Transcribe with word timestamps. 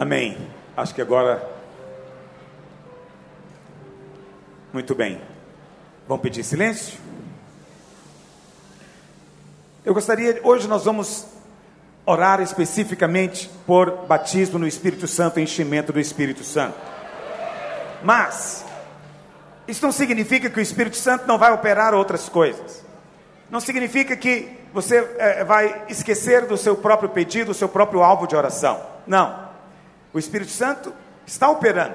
Amém. 0.00 0.34
Acho 0.74 0.94
que 0.94 1.02
agora. 1.02 1.46
Muito 4.72 4.94
bem. 4.94 5.20
Vamos 6.08 6.22
pedir 6.22 6.42
silêncio? 6.42 6.98
Eu 9.84 9.92
gostaria, 9.92 10.40
hoje 10.42 10.66
nós 10.66 10.86
vamos 10.86 11.26
orar 12.06 12.40
especificamente 12.40 13.50
por 13.66 14.06
batismo 14.06 14.58
no 14.58 14.66
Espírito 14.66 15.06
Santo, 15.06 15.38
enchimento 15.38 15.92
do 15.92 16.00
Espírito 16.00 16.44
Santo. 16.44 16.78
Mas, 18.02 18.64
isso 19.68 19.84
não 19.84 19.92
significa 19.92 20.48
que 20.48 20.58
o 20.58 20.62
Espírito 20.62 20.96
Santo 20.96 21.26
não 21.26 21.36
vai 21.36 21.52
operar 21.52 21.92
outras 21.92 22.26
coisas. 22.26 22.82
Não 23.50 23.60
significa 23.60 24.16
que 24.16 24.48
você 24.72 24.96
é, 25.18 25.44
vai 25.44 25.84
esquecer 25.90 26.46
do 26.46 26.56
seu 26.56 26.74
próprio 26.74 27.10
pedido, 27.10 27.48
do 27.48 27.54
seu 27.54 27.68
próprio 27.68 28.02
alvo 28.02 28.26
de 28.26 28.34
oração. 28.34 28.80
Não. 29.06 29.49
O 30.12 30.18
Espírito 30.18 30.50
Santo 30.50 30.92
está 31.26 31.48
operando. 31.48 31.94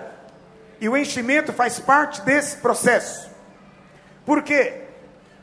E 0.79 0.89
o 0.89 0.97
enchimento 0.97 1.53
faz 1.53 1.79
parte 1.79 2.21
desse 2.21 2.57
processo. 2.57 3.29
Por 4.25 4.41
quê? 4.41 4.81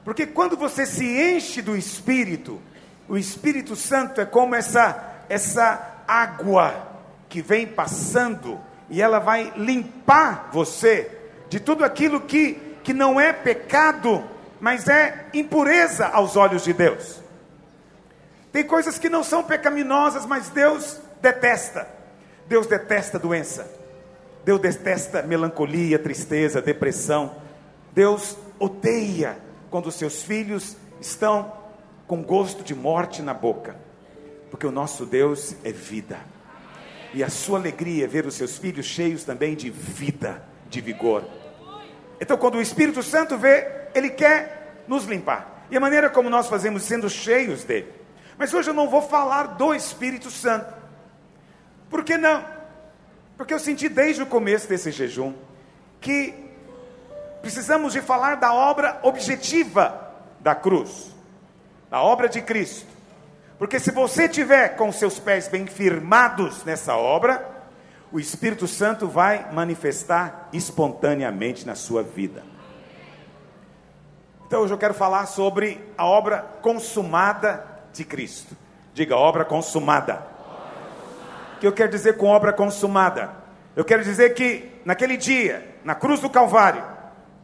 Porque 0.04 0.26
quando 0.26 0.56
você 0.56 0.84
se 0.84 1.04
enche 1.04 1.62
do 1.62 1.76
Espírito, 1.76 2.60
o 3.08 3.16
Espírito 3.16 3.76
Santo 3.76 4.20
é 4.20 4.24
como 4.24 4.54
essa, 4.54 5.22
essa 5.28 6.02
água 6.06 6.88
que 7.28 7.40
vem 7.40 7.66
passando 7.66 8.60
e 8.90 9.00
ela 9.00 9.18
vai 9.18 9.52
limpar 9.56 10.50
você 10.52 11.10
de 11.48 11.60
tudo 11.60 11.84
aquilo 11.84 12.20
que, 12.20 12.54
que 12.82 12.92
não 12.92 13.20
é 13.20 13.32
pecado, 13.32 14.24
mas 14.60 14.88
é 14.88 15.26
impureza 15.32 16.06
aos 16.08 16.36
olhos 16.36 16.64
de 16.64 16.72
Deus. 16.72 17.20
Tem 18.52 18.64
coisas 18.64 18.98
que 18.98 19.08
não 19.08 19.24
são 19.24 19.42
pecaminosas, 19.42 20.26
mas 20.26 20.50
Deus 20.50 21.00
detesta. 21.22 21.88
Deus 22.52 22.66
detesta 22.66 23.18
doença. 23.18 23.66
Deus 24.44 24.60
detesta 24.60 25.22
melancolia, 25.22 25.98
tristeza, 25.98 26.60
depressão. 26.60 27.34
Deus 27.94 28.36
odeia 28.58 29.38
quando 29.70 29.86
os 29.86 29.94
seus 29.94 30.22
filhos 30.22 30.76
estão 31.00 31.50
com 32.06 32.22
gosto 32.22 32.62
de 32.62 32.74
morte 32.74 33.22
na 33.22 33.32
boca. 33.32 33.74
Porque 34.50 34.66
o 34.66 34.70
nosso 34.70 35.06
Deus 35.06 35.56
é 35.64 35.72
vida. 35.72 36.18
E 37.14 37.24
a 37.24 37.30
sua 37.30 37.58
alegria 37.58 38.04
é 38.04 38.06
ver 38.06 38.26
os 38.26 38.34
seus 38.34 38.58
filhos 38.58 38.84
cheios 38.84 39.24
também 39.24 39.54
de 39.54 39.70
vida, 39.70 40.44
de 40.68 40.82
vigor. 40.82 41.24
Então, 42.20 42.36
quando 42.36 42.56
o 42.56 42.60
Espírito 42.60 43.02
Santo 43.02 43.38
vê, 43.38 43.66
ele 43.94 44.10
quer 44.10 44.84
nos 44.86 45.06
limpar. 45.06 45.64
E 45.70 45.76
a 45.78 45.80
maneira 45.80 46.10
como 46.10 46.28
nós 46.28 46.48
fazemos 46.48 46.82
sendo 46.82 47.08
cheios 47.08 47.64
dele. 47.64 47.90
Mas 48.36 48.52
hoje 48.52 48.68
eu 48.68 48.74
não 48.74 48.90
vou 48.90 49.00
falar 49.00 49.56
do 49.56 49.74
Espírito 49.74 50.30
Santo. 50.30 50.81
Por 51.92 52.02
que 52.02 52.16
não? 52.16 52.42
Porque 53.36 53.52
eu 53.52 53.58
senti 53.58 53.86
desde 53.86 54.22
o 54.22 54.26
começo 54.26 54.66
desse 54.66 54.90
jejum 54.90 55.34
que 56.00 56.34
precisamos 57.42 57.92
de 57.92 58.00
falar 58.00 58.36
da 58.36 58.54
obra 58.54 58.98
objetiva 59.02 60.10
da 60.40 60.54
cruz, 60.54 61.14
da 61.90 62.00
obra 62.00 62.30
de 62.30 62.40
Cristo. 62.40 62.86
Porque 63.58 63.78
se 63.78 63.90
você 63.90 64.26
tiver 64.26 64.70
com 64.70 64.90
seus 64.90 65.18
pés 65.18 65.48
bem 65.48 65.66
firmados 65.66 66.64
nessa 66.64 66.96
obra, 66.96 67.46
o 68.10 68.18
Espírito 68.18 68.66
Santo 68.66 69.06
vai 69.06 69.52
manifestar 69.52 70.48
espontaneamente 70.50 71.66
na 71.66 71.74
sua 71.74 72.02
vida. 72.02 72.42
Então 74.46 74.62
hoje 74.62 74.72
eu 74.72 74.78
quero 74.78 74.94
falar 74.94 75.26
sobre 75.26 75.78
a 75.96 76.06
obra 76.06 76.38
consumada 76.62 77.66
de 77.92 78.02
Cristo. 78.02 78.56
Diga, 78.94 79.14
obra 79.14 79.44
consumada 79.44 80.31
que 81.62 81.66
eu 81.68 81.72
quero 81.72 81.92
dizer 81.92 82.16
com 82.16 82.26
obra 82.26 82.52
consumada? 82.52 83.30
Eu 83.76 83.84
quero 83.84 84.02
dizer 84.02 84.34
que 84.34 84.68
naquele 84.84 85.16
dia, 85.16 85.76
na 85.84 85.94
cruz 85.94 86.18
do 86.18 86.28
Calvário, 86.28 86.82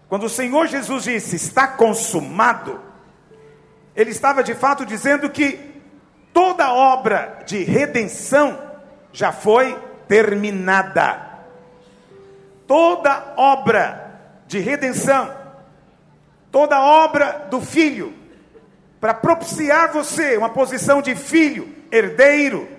quando 0.09 0.25
o 0.25 0.29
Senhor 0.29 0.67
Jesus 0.67 1.05
disse 1.05 1.37
está 1.37 1.69
consumado, 1.69 2.81
ele 3.95 4.11
estava 4.11 4.43
de 4.43 4.57
fato 4.57 4.84
dizendo 4.84 5.31
que 5.31 5.61
toda 6.33 6.73
obra 6.73 7.45
de 7.47 7.62
redenção 7.62 8.59
já 9.12 9.31
foi 9.31 9.78
terminada. 10.09 11.39
Toda 12.67 13.34
obra 13.37 14.19
de 14.49 14.59
redenção, 14.59 15.33
toda 16.51 16.81
obra 16.81 17.47
do 17.49 17.61
filho, 17.61 18.12
para 19.01 19.15
propiciar 19.15 19.93
você 19.93 20.37
uma 20.37 20.51
posição 20.51 21.01
de 21.01 21.15
filho, 21.15 21.73
herdeiro, 21.93 22.78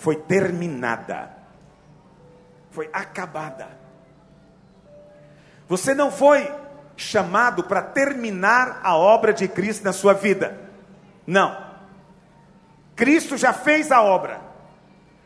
foi 0.00 0.16
terminada, 0.16 1.28
foi 2.70 2.88
acabada. 2.90 3.68
Você 5.68 5.92
não 5.92 6.10
foi 6.10 6.50
chamado 6.96 7.64
para 7.64 7.82
terminar 7.82 8.80
a 8.82 8.96
obra 8.96 9.30
de 9.30 9.46
Cristo 9.46 9.84
na 9.84 9.92
sua 9.92 10.14
vida. 10.14 10.58
Não. 11.26 11.54
Cristo 12.96 13.36
já 13.36 13.52
fez 13.52 13.92
a 13.92 14.00
obra. 14.00 14.40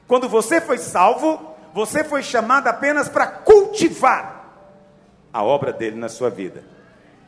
Quando 0.09 0.29
você 0.29 0.61
foi 0.61 0.79
salvo, 0.79 1.55
você 1.73 2.03
foi 2.03 2.25
chamado 2.25 2.67
apenas 2.67 3.09
para 3.09 3.29
cultivar 3.29 4.45
a 5.33 5.41
obra 5.41 5.73
dele 5.73 5.97
na 5.97 6.09
sua 6.09 6.31
vida 6.31 6.65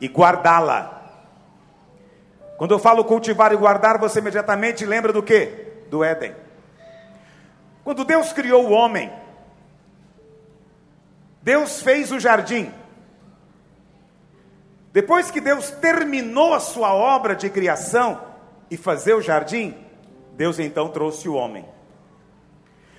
e 0.01 0.09
guardá-la. 0.09 1.01
Quando 2.57 2.73
eu 2.73 2.79
falo 2.79 3.05
cultivar 3.05 3.53
e 3.53 3.55
guardar, 3.55 3.97
você 3.97 4.19
imediatamente 4.19 4.85
lembra 4.85 5.13
do 5.13 5.23
que? 5.23 5.85
Do 5.89 6.03
Éden. 6.03 6.46
Quando 7.87 8.03
Deus 8.03 8.33
criou 8.33 8.65
o 8.65 8.71
homem, 8.71 9.09
Deus 11.41 11.81
fez 11.81 12.11
o 12.11 12.19
jardim. 12.19 12.69
Depois 14.91 15.31
que 15.31 15.39
Deus 15.39 15.71
terminou 15.71 16.53
a 16.53 16.59
sua 16.59 16.93
obra 16.93 17.33
de 17.33 17.49
criação 17.49 18.21
e 18.69 18.75
fazer 18.75 19.13
o 19.13 19.21
jardim, 19.21 19.73
Deus 20.33 20.59
então 20.59 20.89
trouxe 20.89 21.29
o 21.29 21.33
homem. 21.35 21.63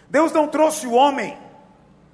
Deus 0.09 0.33
não 0.33 0.49
trouxe 0.49 0.87
o 0.87 0.95
homem 0.95 1.37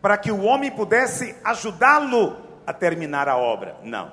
para 0.02 0.18
que 0.18 0.32
o 0.32 0.42
homem 0.42 0.72
pudesse 0.72 1.36
ajudá-lo 1.44 2.36
a 2.66 2.72
terminar 2.72 3.28
a 3.28 3.36
obra. 3.36 3.76
Não. 3.84 4.10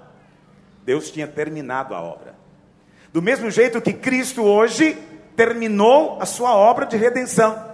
Deus 0.85 1.09
tinha 1.09 1.27
terminado 1.27 1.95
a 1.95 1.99
obra. 1.99 2.35
Do 3.11 3.23
mesmo 3.23 3.49
jeito 3.49 3.81
que 3.81 3.91
Cristo 3.93 4.43
hoje 4.43 4.93
terminou 5.35 6.21
a 6.21 6.27
sua 6.27 6.55
obra 6.55 6.85
de 6.85 6.95
redenção. 6.95 7.70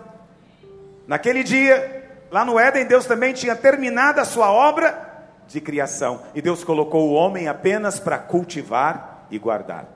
Naquele 1.07 1.41
dia, 1.41 2.06
lá 2.29 2.44
no 2.44 2.59
Éden, 2.59 2.85
Deus 2.85 3.06
também 3.06 3.34
tinha 3.34 3.56
terminado 3.56 4.19
a 4.19 4.25
sua 4.25 4.51
obra 4.51 5.25
de 5.47 5.62
criação. 5.62 6.22
E 6.35 6.41
Deus 6.41 6.63
colocou 6.63 7.09
o 7.09 7.13
homem 7.13 7.47
apenas 7.47 7.97
para 7.97 8.18
cultivar 8.18 9.25
e 9.31 9.40
guardar. 9.40 9.88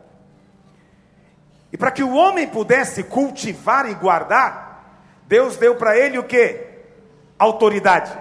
E 1.71 1.77
para 1.77 1.91
que 1.91 2.01
o 2.01 2.13
homem 2.13 2.47
pudesse 2.47 3.03
cultivar 3.03 3.89
e 3.89 3.93
guardar, 3.93 5.01
Deus 5.27 5.57
deu 5.57 5.75
para 5.75 5.97
ele 5.97 6.17
o 6.17 6.23
que? 6.23 6.69
Autoridade. 7.37 8.11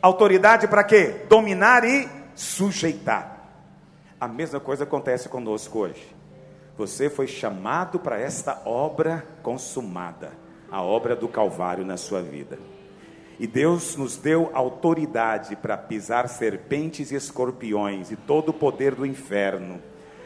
Autoridade 0.00 0.68
para 0.68 0.84
quê? 0.84 1.24
Dominar 1.28 1.84
e 1.84 2.08
sujeitar. 2.34 3.38
A 4.20 4.28
mesma 4.28 4.60
coisa 4.60 4.84
acontece 4.84 5.28
conosco 5.28 5.78
hoje. 5.78 6.14
Você 6.76 7.08
foi 7.08 7.26
chamado 7.26 7.98
para 7.98 8.18
esta 8.18 8.62
obra 8.64 9.26
consumada 9.42 10.41
a 10.72 10.80
obra 10.80 11.14
do 11.14 11.28
Calvário 11.28 11.84
na 11.84 11.98
sua 11.98 12.22
vida. 12.22 12.58
E 13.38 13.46
Deus 13.46 13.94
nos 13.94 14.16
deu 14.16 14.50
autoridade 14.54 15.54
para 15.54 15.76
pisar 15.76 16.26
serpentes 16.30 17.10
e 17.10 17.14
escorpiões 17.14 18.10
e 18.10 18.16
todo 18.16 18.48
o 18.48 18.54
poder 18.54 18.94
do 18.94 19.04
inferno. 19.04 19.82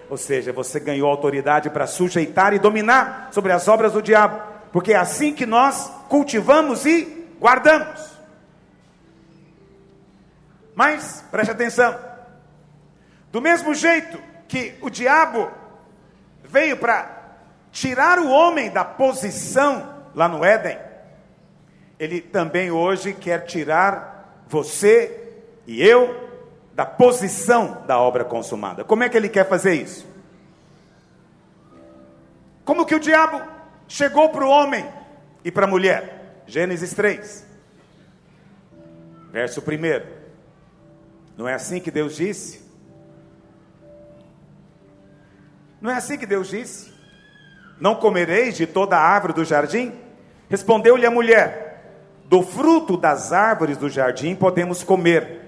Ou 0.09 0.17
seja, 0.17 0.53
você 0.53 0.79
ganhou 0.79 1.11
autoridade 1.11 1.69
para 1.69 1.89
sujeitar 1.89 2.55
e 2.55 2.61
dominar 2.61 3.31
sobre 3.33 3.51
as 3.51 3.67
obras 3.67 3.95
do 3.95 4.01
diabo, 4.01 4.41
porque 4.73 4.93
é 4.93 4.97
assim 4.97 5.33
que 5.33 5.45
nós 5.45 5.91
cultivamos 6.09 6.87
e 6.87 7.27
guardamos. 7.41 8.17
Mas, 10.77 11.25
preste 11.29 11.51
atenção: 11.51 11.99
do 13.33 13.41
mesmo 13.41 13.75
jeito 13.75 14.17
que 14.47 14.75
o 14.81 14.89
diabo 14.89 15.51
veio 16.45 16.77
para 16.77 17.11
tirar 17.73 18.21
o 18.21 18.31
homem 18.31 18.71
da 18.71 18.85
posição 18.85 19.96
lá 20.17 20.27
no 20.27 20.43
Éden, 20.43 20.79
ele 21.99 22.23
também 22.23 22.71
hoje 22.71 23.13
quer 23.13 23.45
tirar 23.45 24.45
você 24.49 25.35
e 25.67 25.83
eu 25.83 26.25
da 26.75 26.87
posição 26.87 27.85
da 27.87 27.99
obra 28.01 28.25
consumada. 28.25 28.83
Como 28.83 29.03
é 29.03 29.09
que 29.11 29.17
ele 29.17 29.29
quer 29.29 29.47
fazer 29.47 29.75
isso? 29.75 30.07
Como 32.65 32.87
que 32.87 32.95
o 32.95 33.01
diabo 33.01 33.43
chegou 33.87 34.31
para 34.31 34.45
o 34.45 34.49
homem 34.49 34.89
e 35.45 35.51
para 35.51 35.67
a 35.67 35.69
mulher? 35.69 36.43
Gênesis 36.47 36.95
3, 36.95 37.47
verso 39.31 39.61
1. 39.61 40.17
Não 41.37 41.47
é 41.47 41.55
assim 41.55 41.79
que 41.79 41.91
Deus 41.91 42.17
disse? 42.17 42.65
Não 45.81 45.91
é 45.91 45.95
assim 45.95 46.17
que 46.17 46.27
Deus 46.27 46.49
disse? 46.49 46.95
Não 47.79 47.95
comereis 47.95 48.57
de 48.57 48.67
toda 48.67 48.97
a 48.97 49.01
árvore 49.01 49.35
do 49.35 49.45
jardim? 49.45 50.06
Respondeu-lhe 50.49 51.07
a 51.07 51.11
mulher: 51.11 51.67
do 52.27 52.43
fruto 52.43 52.97
das 52.97 53.33
árvores 53.33 53.77
do 53.77 53.89
jardim 53.89 54.35
podemos 54.35 54.83
comer. 54.83 55.43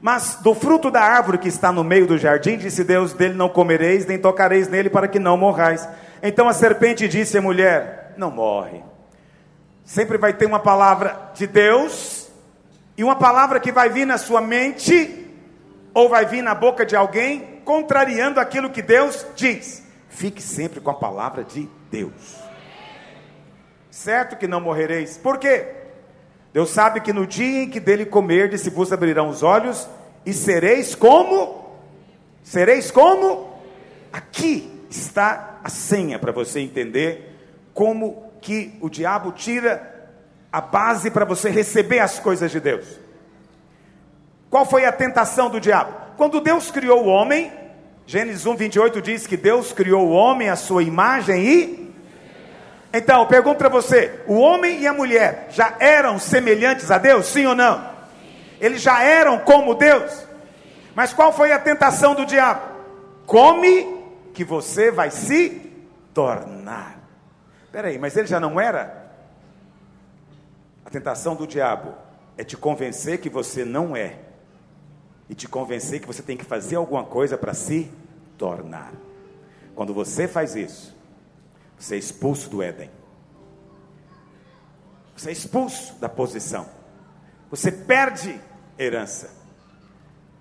Mas 0.00 0.36
do 0.36 0.54
fruto 0.54 0.90
da 0.90 1.02
árvore 1.02 1.38
que 1.38 1.48
está 1.48 1.70
no 1.70 1.84
meio 1.84 2.06
do 2.06 2.16
jardim, 2.16 2.56
disse 2.56 2.82
Deus: 2.82 3.12
dele 3.12 3.34
não 3.34 3.48
comereis, 3.48 4.06
nem 4.06 4.18
tocareis 4.18 4.68
nele, 4.68 4.88
para 4.88 5.08
que 5.08 5.18
não 5.18 5.36
morrais. 5.36 5.88
Então 6.22 6.48
a 6.48 6.52
serpente 6.52 7.06
disse 7.06 7.38
à 7.38 7.42
mulher: 7.42 8.14
Não 8.16 8.30
morre. 8.30 8.82
Sempre 9.84 10.16
vai 10.16 10.32
ter 10.32 10.46
uma 10.46 10.60
palavra 10.60 11.30
de 11.34 11.46
Deus, 11.46 12.30
e 12.96 13.04
uma 13.04 13.16
palavra 13.16 13.60
que 13.60 13.72
vai 13.72 13.90
vir 13.90 14.06
na 14.06 14.18
sua 14.18 14.40
mente, 14.40 15.28
ou 15.92 16.08
vai 16.08 16.24
vir 16.24 16.42
na 16.42 16.54
boca 16.54 16.86
de 16.86 16.96
alguém, 16.96 17.60
contrariando 17.64 18.40
aquilo 18.40 18.70
que 18.70 18.82
Deus 18.82 19.26
diz. 19.36 19.82
Fique 20.08 20.42
sempre 20.42 20.80
com 20.80 20.90
a 20.90 20.94
palavra 20.94 21.44
de 21.44 21.68
Deus. 21.90 22.39
Certo 24.02 24.36
que 24.36 24.48
não 24.48 24.62
morrereis. 24.62 25.18
Por 25.18 25.36
quê? 25.36 25.66
Deus 26.54 26.70
sabe 26.70 27.02
que 27.02 27.12
no 27.12 27.26
dia 27.26 27.64
em 27.64 27.68
que 27.68 27.78
dele 27.78 28.06
comerdes, 28.06 28.62
se 28.62 28.70
vos 28.70 28.94
abrirão 28.94 29.28
os 29.28 29.42
olhos, 29.42 29.86
e 30.24 30.32
sereis 30.32 30.94
como? 30.94 31.76
Sereis 32.42 32.90
como? 32.90 33.60
Aqui 34.10 34.72
está 34.88 35.60
a 35.62 35.68
senha 35.68 36.18
para 36.18 36.32
você 36.32 36.60
entender 36.60 37.36
como 37.74 38.32
que 38.40 38.72
o 38.80 38.88
diabo 38.88 39.32
tira 39.32 40.08
a 40.50 40.62
base 40.62 41.10
para 41.10 41.26
você 41.26 41.50
receber 41.50 41.98
as 41.98 42.18
coisas 42.18 42.50
de 42.50 42.58
Deus. 42.58 42.98
Qual 44.48 44.64
foi 44.64 44.86
a 44.86 44.92
tentação 44.92 45.50
do 45.50 45.60
diabo? 45.60 45.92
Quando 46.16 46.40
Deus 46.40 46.70
criou 46.70 47.04
o 47.04 47.08
homem, 47.08 47.52
Gênesis 48.06 48.46
1, 48.46 48.56
28 48.56 49.02
diz 49.02 49.26
que 49.26 49.36
Deus 49.36 49.74
criou 49.74 50.08
o 50.08 50.12
homem 50.12 50.48
à 50.48 50.56
sua 50.56 50.82
imagem 50.82 51.44
e 51.44 51.89
então, 52.92 53.26
pergunto 53.26 53.58
para 53.58 53.68
você: 53.68 54.20
o 54.26 54.38
homem 54.38 54.80
e 54.80 54.86
a 54.86 54.92
mulher 54.92 55.48
já 55.50 55.76
eram 55.78 56.18
semelhantes 56.18 56.90
a 56.90 56.98
Deus, 56.98 57.26
sim 57.26 57.46
ou 57.46 57.54
não? 57.54 57.90
Eles 58.60 58.82
já 58.82 59.02
eram 59.02 59.38
como 59.38 59.74
Deus. 59.74 60.26
Mas 60.94 61.12
qual 61.12 61.32
foi 61.32 61.52
a 61.52 61.58
tentação 61.58 62.14
do 62.14 62.26
diabo? 62.26 62.62
Come 63.26 64.00
que 64.34 64.44
você 64.44 64.90
vai 64.90 65.10
se 65.10 65.50
tornar. 66.12 66.98
Peraí, 67.70 67.98
mas 67.98 68.16
ele 68.16 68.26
já 68.26 68.40
não 68.40 68.60
era? 68.60 69.00
A 70.84 70.90
tentação 70.90 71.36
do 71.36 71.46
diabo 71.46 71.94
é 72.36 72.42
te 72.42 72.56
convencer 72.56 73.18
que 73.18 73.30
você 73.30 73.64
não 73.64 73.96
é, 73.96 74.16
e 75.28 75.34
te 75.34 75.46
convencer 75.46 76.00
que 76.00 76.06
você 76.06 76.22
tem 76.22 76.36
que 76.36 76.44
fazer 76.44 76.74
alguma 76.74 77.04
coisa 77.04 77.38
para 77.38 77.54
se 77.54 77.90
tornar. 78.36 78.92
Quando 79.76 79.94
você 79.94 80.26
faz 80.26 80.56
isso, 80.56 80.96
você 81.80 81.94
é 81.94 81.98
expulso 81.98 82.50
do 82.50 82.62
Éden. 82.62 82.90
Você 85.16 85.30
é 85.30 85.32
expulso 85.32 85.94
da 85.94 86.10
posição. 86.10 86.68
Você 87.50 87.72
perde 87.72 88.38
herança. 88.78 89.30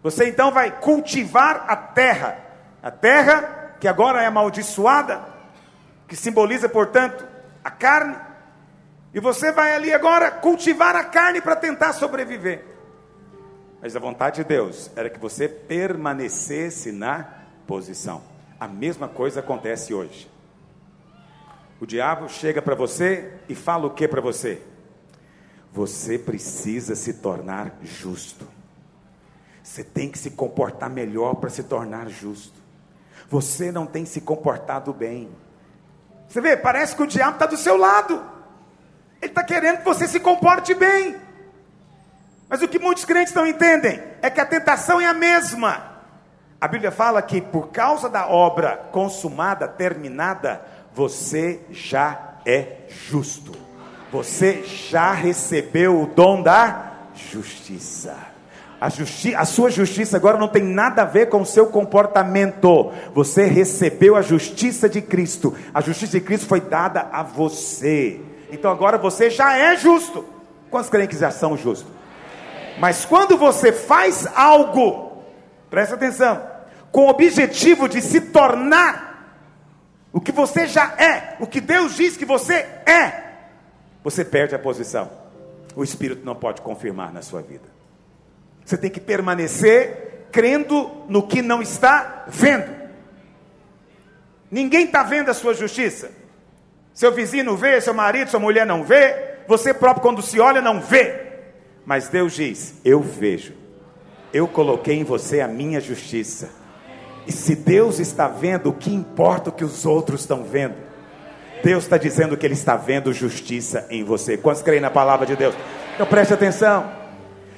Você 0.04 0.28
então 0.28 0.52
vai 0.52 0.82
cultivar 0.82 1.64
a 1.70 1.78
terra. 1.78 2.38
A 2.84 2.92
terra 2.92 3.78
que 3.80 3.88
agora 3.88 4.22
é 4.22 4.26
amaldiçoada, 4.26 5.24
que 6.10 6.16
simboliza, 6.16 6.68
portanto, 6.68 7.26
a 7.64 7.72
carne. 7.72 8.18
E 9.14 9.20
você 9.22 9.50
vai 9.50 9.74
ali 9.74 9.94
agora 9.94 10.30
cultivar 10.30 10.94
a 10.98 11.06
carne 11.06 11.40
para 11.40 11.56
tentar 11.56 11.94
sobreviver. 11.94 12.66
Mas 13.82 13.96
a 13.96 14.00
vontade 14.00 14.44
de 14.44 14.44
Deus 14.44 14.92
era 14.94 15.10
que 15.10 15.20
você 15.20 15.48
permanecesse 15.48 16.92
na 16.92 17.26
posição. 17.66 18.22
A 18.60 18.68
mesma 18.68 19.08
coisa 19.08 19.40
acontece 19.40 19.94
hoje. 19.94 20.30
O 21.80 21.86
diabo 21.86 22.28
chega 22.28 22.62
para 22.62 22.76
você 22.76 23.34
e 23.48 23.56
fala 23.56 23.88
o 23.88 23.92
que 23.92 24.08
para 24.08 24.20
você? 24.20 24.62
Você 25.72 26.20
precisa 26.20 26.96
se 26.96 27.14
tornar 27.14 27.78
justo. 27.82 28.46
Você 29.64 29.84
tem 29.84 30.10
que 30.10 30.18
se 30.18 30.32
comportar 30.32 30.90
melhor 30.90 31.36
para 31.36 31.50
se 31.50 31.64
tornar 31.64 32.10
justo. 32.10 32.60
Você 33.30 33.72
não 33.72 33.86
tem 33.86 34.06
se 34.06 34.20
comportado 34.20 34.92
bem. 34.92 35.30
Você 36.28 36.42
vê, 36.42 36.58
parece 36.58 36.96
que 36.96 37.04
o 37.04 37.08
diabo 37.08 37.34
está 37.34 37.46
do 37.46 37.56
seu 37.56 37.78
lado. 37.78 38.22
Ele 39.22 39.32
está 39.32 39.44
querendo 39.44 39.78
que 39.78 39.86
você 39.86 40.08
se 40.08 40.20
comporte 40.20 40.74
bem. 40.74 41.16
Mas 42.50 42.62
o 42.62 42.68
que 42.68 42.80
muitos 42.80 43.06
crentes 43.06 43.34
não 43.34 43.46
entendem 43.46 44.02
é 44.22 44.30
que 44.30 44.42
a 44.42 44.46
tentação 44.46 45.00
é 45.00 45.06
a 45.06 45.14
mesma. 45.14 45.90
A 46.60 46.68
Bíblia 46.68 46.92
fala 46.92 47.22
que 47.22 47.40
por 47.40 47.70
causa 47.70 48.10
da 48.10 48.28
obra 48.28 48.76
consumada, 48.92 49.68
terminada, 49.68 50.62
você 51.00 51.62
já 51.72 52.42
é 52.46 52.80
justo. 53.10 53.54
Você 54.12 54.64
já 54.66 55.14
recebeu 55.14 56.02
o 56.02 56.08
dom 56.08 56.44
da 56.44 56.92
justiça. 57.32 58.18
A, 58.82 58.90
justi 58.90 59.34
a 59.34 59.46
sua 59.46 59.72
justiça 59.72 60.18
agora 60.18 60.38
não 60.38 60.50
tem 60.50 60.62
nada 60.62 61.04
a 61.04 61.06
ver 61.06 61.30
com 61.30 61.42
o 61.42 61.46
seu 61.46 61.68
comportamento. 61.68 62.92
Você 63.14 63.46
recebeu 63.46 64.18
a 64.18 64.22
justiça 64.22 64.90
de 64.90 65.02
Cristo. 65.02 65.56
A 65.74 65.80
justiça 65.80 66.20
de 66.20 66.26
Cristo 66.26 66.48
foi 66.48 66.60
dada 66.60 67.08
a 67.14 67.24
você. 67.24 68.20
Então 68.52 68.70
agora 68.70 68.98
você 68.98 69.30
já 69.30 69.58
é 69.58 69.78
justo. 69.78 70.26
Quantos 70.70 70.90
creem 70.90 71.08
que 71.08 71.18
já 71.18 71.32
são 71.32 71.56
justos? 71.56 71.90
Mas 72.78 73.06
quando 73.06 73.38
você 73.38 73.72
faz 73.72 74.28
algo, 74.36 75.24
presta 75.70 75.96
atenção, 75.96 76.42
com 76.92 77.06
o 77.06 77.10
objetivo 77.10 77.88
de 77.88 78.02
se 78.02 78.20
tornar 78.20 79.09
o 80.12 80.20
que 80.20 80.32
você 80.32 80.68
já 80.68 80.96
é, 80.98 81.38
o 81.40 81.48
que 81.48 81.62
Deus 81.62 81.96
diz 81.96 82.18
que 82.18 82.26
você 82.26 82.56
é, 82.86 83.24
você 84.04 84.26
perde 84.26 84.56
a 84.56 84.60
posição. 84.60 85.10
O 85.76 85.84
Espírito 85.84 86.26
não 86.26 86.36
pode 86.36 86.62
confirmar 86.62 87.14
na 87.14 87.22
sua 87.22 87.42
vida. 87.42 87.66
Você 88.66 88.78
tem 88.78 88.90
que 88.90 89.00
permanecer 89.00 90.28
crendo 90.32 91.06
no 91.08 91.28
que 91.28 91.42
não 91.42 91.62
está 91.62 92.26
vendo. 92.28 92.70
Ninguém 94.50 94.86
está 94.86 95.04
vendo 95.04 95.30
a 95.30 95.34
sua 95.34 95.54
justiça. 95.54 96.12
Seu 96.94 97.12
vizinho 97.12 97.46
não 97.46 97.56
vê, 97.56 97.80
seu 97.80 97.94
marido, 97.94 98.30
sua 98.30 98.40
mulher 98.40 98.66
não 98.66 98.84
vê, 98.84 99.38
você 99.48 99.74
próprio, 99.74 100.02
quando 100.02 100.22
se 100.22 100.40
olha, 100.40 100.62
não 100.62 100.82
vê. 100.82 101.28
Mas 101.86 102.08
Deus 102.08 102.34
diz: 102.34 102.76
Eu 102.84 103.02
vejo, 103.02 103.54
eu 104.34 104.48
coloquei 104.48 104.96
em 104.96 105.04
você 105.04 105.42
a 105.42 105.48
minha 105.48 105.80
justiça. 105.80 106.59
E 107.30 107.32
se 107.32 107.54
Deus 107.54 108.00
está 108.00 108.28
vendo, 108.28 108.70
o 108.70 108.74
que 108.74 108.92
importa 108.92 109.52
o 109.52 109.54
que 109.54 109.64
os 109.64 109.86
outros 109.86 110.22
estão 110.22 110.44
vendo? 110.44 110.74
Deus 111.64 111.84
está 111.84 111.96
dizendo 111.96 112.36
que 112.36 112.44
Ele 112.44 112.56
está 112.56 112.76
vendo 112.76 113.14
justiça 113.14 113.86
em 113.92 114.04
você. 114.04 114.36
Quantos 114.36 114.64
creem 114.64 114.82
na 114.82 114.90
palavra 114.90 115.28
de 115.28 115.36
Deus? 115.36 115.54
Então 115.94 116.08
preste 116.08 116.34
atenção. 116.34 116.92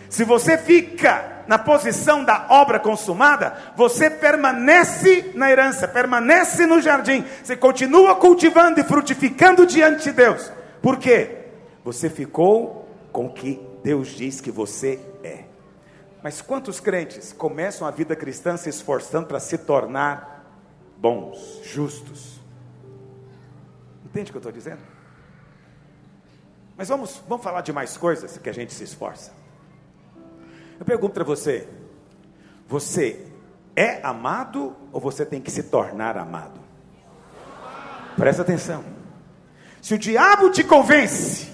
Se 0.10 0.25
você 0.25 0.58
fica 0.58 1.44
na 1.48 1.58
posição 1.58 2.22
da 2.22 2.48
obra 2.50 2.82
consumada, 2.82 3.56
você 3.78 4.10
permanece 4.10 5.32
na 5.36 5.50
herança, 5.50 5.88
permanece 5.88 6.66
no 6.66 6.82
jardim, 6.82 7.24
você 7.42 7.56
continua 7.56 8.16
cultivando 8.16 8.78
e 8.78 8.84
frutificando 8.84 9.66
diante 9.66 10.04
de 10.04 10.12
Deus. 10.12 10.51
Por 10.82 10.98
quê? 10.98 11.46
Você 11.86 12.10
ficou 12.10 12.90
com 13.10 13.28
o 13.28 13.34
que 13.34 13.58
Deus 13.82 14.10
diz 14.10 14.42
que 14.42 14.51
você. 14.51 15.00
Mas 16.24 16.42
quantos 16.42 16.80
crentes 16.80 17.34
começam 17.34 17.88
a 17.88 17.92
vida 17.92 18.16
cristã 18.16 18.56
se 18.56 18.70
esforçando 18.70 19.28
para 19.28 19.40
se 19.40 19.58
tornar 19.58 20.46
bons, 20.98 21.62
justos? 21.63 22.40
Entende 24.06 24.30
o 24.30 24.34
que 24.34 24.38
eu 24.38 24.42
estou 24.42 24.51
dizendo? 24.51 24.82
Mas 26.78 26.90
vamos, 26.90 27.22
vamos 27.28 27.44
falar 27.44 27.62
de 27.62 27.74
mais 27.74 27.98
coisas 27.98 28.38
que 28.38 28.50
a 28.50 28.54
gente 28.54 28.74
se 28.74 28.84
esforça. 28.84 29.32
Eu 30.80 30.86
pergunto 30.86 31.13
para 31.13 31.24
você: 31.24 31.68
você 32.68 33.25
é 33.75 34.00
amado 34.04 34.75
ou 34.92 35.00
você 35.00 35.25
tem 35.25 35.42
que 35.42 35.50
se 35.50 35.63
tornar 35.63 36.18
amado? 36.18 36.60
Presta 38.16 38.42
atenção. 38.42 38.84
Se 39.82 39.96
o 39.96 39.98
diabo 39.98 40.51
te 40.51 40.63
convence 40.63 41.51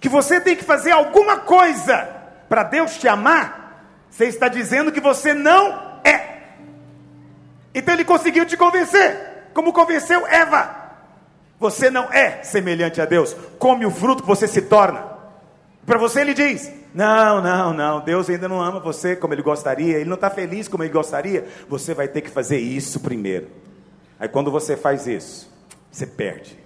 que 0.00 0.08
você 0.08 0.40
tem 0.40 0.54
que 0.54 0.62
fazer 0.62 0.92
alguma 0.92 1.40
coisa 1.40 1.96
para 2.48 2.62
Deus 2.62 2.98
te 2.98 3.08
amar, 3.08 3.63
você 4.14 4.26
está 4.26 4.46
dizendo 4.46 4.92
que 4.92 5.00
você 5.00 5.34
não 5.34 5.98
é. 6.04 6.42
Então 7.74 7.92
ele 7.92 8.04
conseguiu 8.04 8.46
te 8.46 8.56
convencer, 8.56 9.48
como 9.52 9.72
convenceu 9.72 10.24
Eva. 10.28 10.82
Você 11.58 11.90
não 11.90 12.04
é 12.12 12.40
semelhante 12.44 13.00
a 13.00 13.06
Deus. 13.06 13.34
Come 13.58 13.84
o 13.84 13.90
fruto 13.90 14.22
que 14.22 14.28
você 14.28 14.46
se 14.46 14.62
torna. 14.62 15.04
Para 15.84 15.98
você 15.98 16.20
ele 16.20 16.32
diz: 16.32 16.70
Não, 16.94 17.42
não, 17.42 17.72
não. 17.72 18.00
Deus 18.04 18.30
ainda 18.30 18.48
não 18.48 18.62
ama 18.62 18.78
você 18.78 19.16
como 19.16 19.34
ele 19.34 19.42
gostaria. 19.42 19.96
Ele 19.96 20.08
não 20.08 20.14
está 20.14 20.30
feliz 20.30 20.68
como 20.68 20.84
ele 20.84 20.92
gostaria. 20.92 21.48
Você 21.68 21.92
vai 21.92 22.06
ter 22.06 22.20
que 22.20 22.30
fazer 22.30 22.58
isso 22.58 23.00
primeiro. 23.00 23.48
Aí 24.20 24.28
quando 24.28 24.48
você 24.48 24.76
faz 24.76 25.08
isso, 25.08 25.52
você 25.90 26.06
perde. 26.06 26.56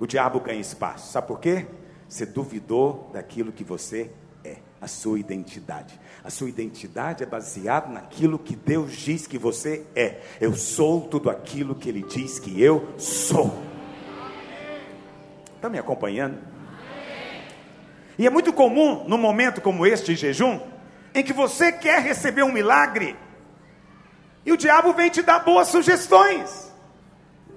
O 0.00 0.06
diabo 0.06 0.40
ganha 0.40 0.60
espaço. 0.60 1.12
Sabe 1.12 1.26
por 1.26 1.40
quê? 1.40 1.66
Você 2.08 2.24
duvidou 2.24 3.10
daquilo 3.12 3.52
que 3.52 3.64
você 3.64 4.10
a 4.80 4.86
sua 4.86 5.18
identidade. 5.18 5.98
A 6.22 6.30
sua 6.30 6.48
identidade 6.48 7.22
é 7.22 7.26
baseada 7.26 7.88
naquilo 7.88 8.38
que 8.38 8.54
Deus 8.54 8.92
diz 8.92 9.26
que 9.26 9.38
você 9.38 9.84
é. 9.94 10.20
Eu 10.40 10.54
sou 10.54 11.02
tudo 11.02 11.30
aquilo 11.30 11.74
que 11.74 11.88
Ele 11.88 12.02
diz 12.02 12.38
que 12.38 12.62
eu 12.62 12.88
sou. 12.98 13.56
Está 15.56 15.68
me 15.68 15.78
acompanhando? 15.78 16.38
E 18.18 18.26
é 18.26 18.30
muito 18.30 18.52
comum, 18.52 19.04
num 19.06 19.18
momento 19.18 19.60
como 19.60 19.86
este 19.86 20.14
de 20.14 20.20
jejum, 20.20 20.60
em 21.14 21.22
que 21.22 21.32
você 21.32 21.70
quer 21.70 22.02
receber 22.02 22.42
um 22.42 22.52
milagre, 22.52 23.16
e 24.44 24.52
o 24.52 24.56
diabo 24.56 24.92
vem 24.92 25.10
te 25.10 25.22
dar 25.22 25.40
boas 25.40 25.68
sugestões. 25.68 26.72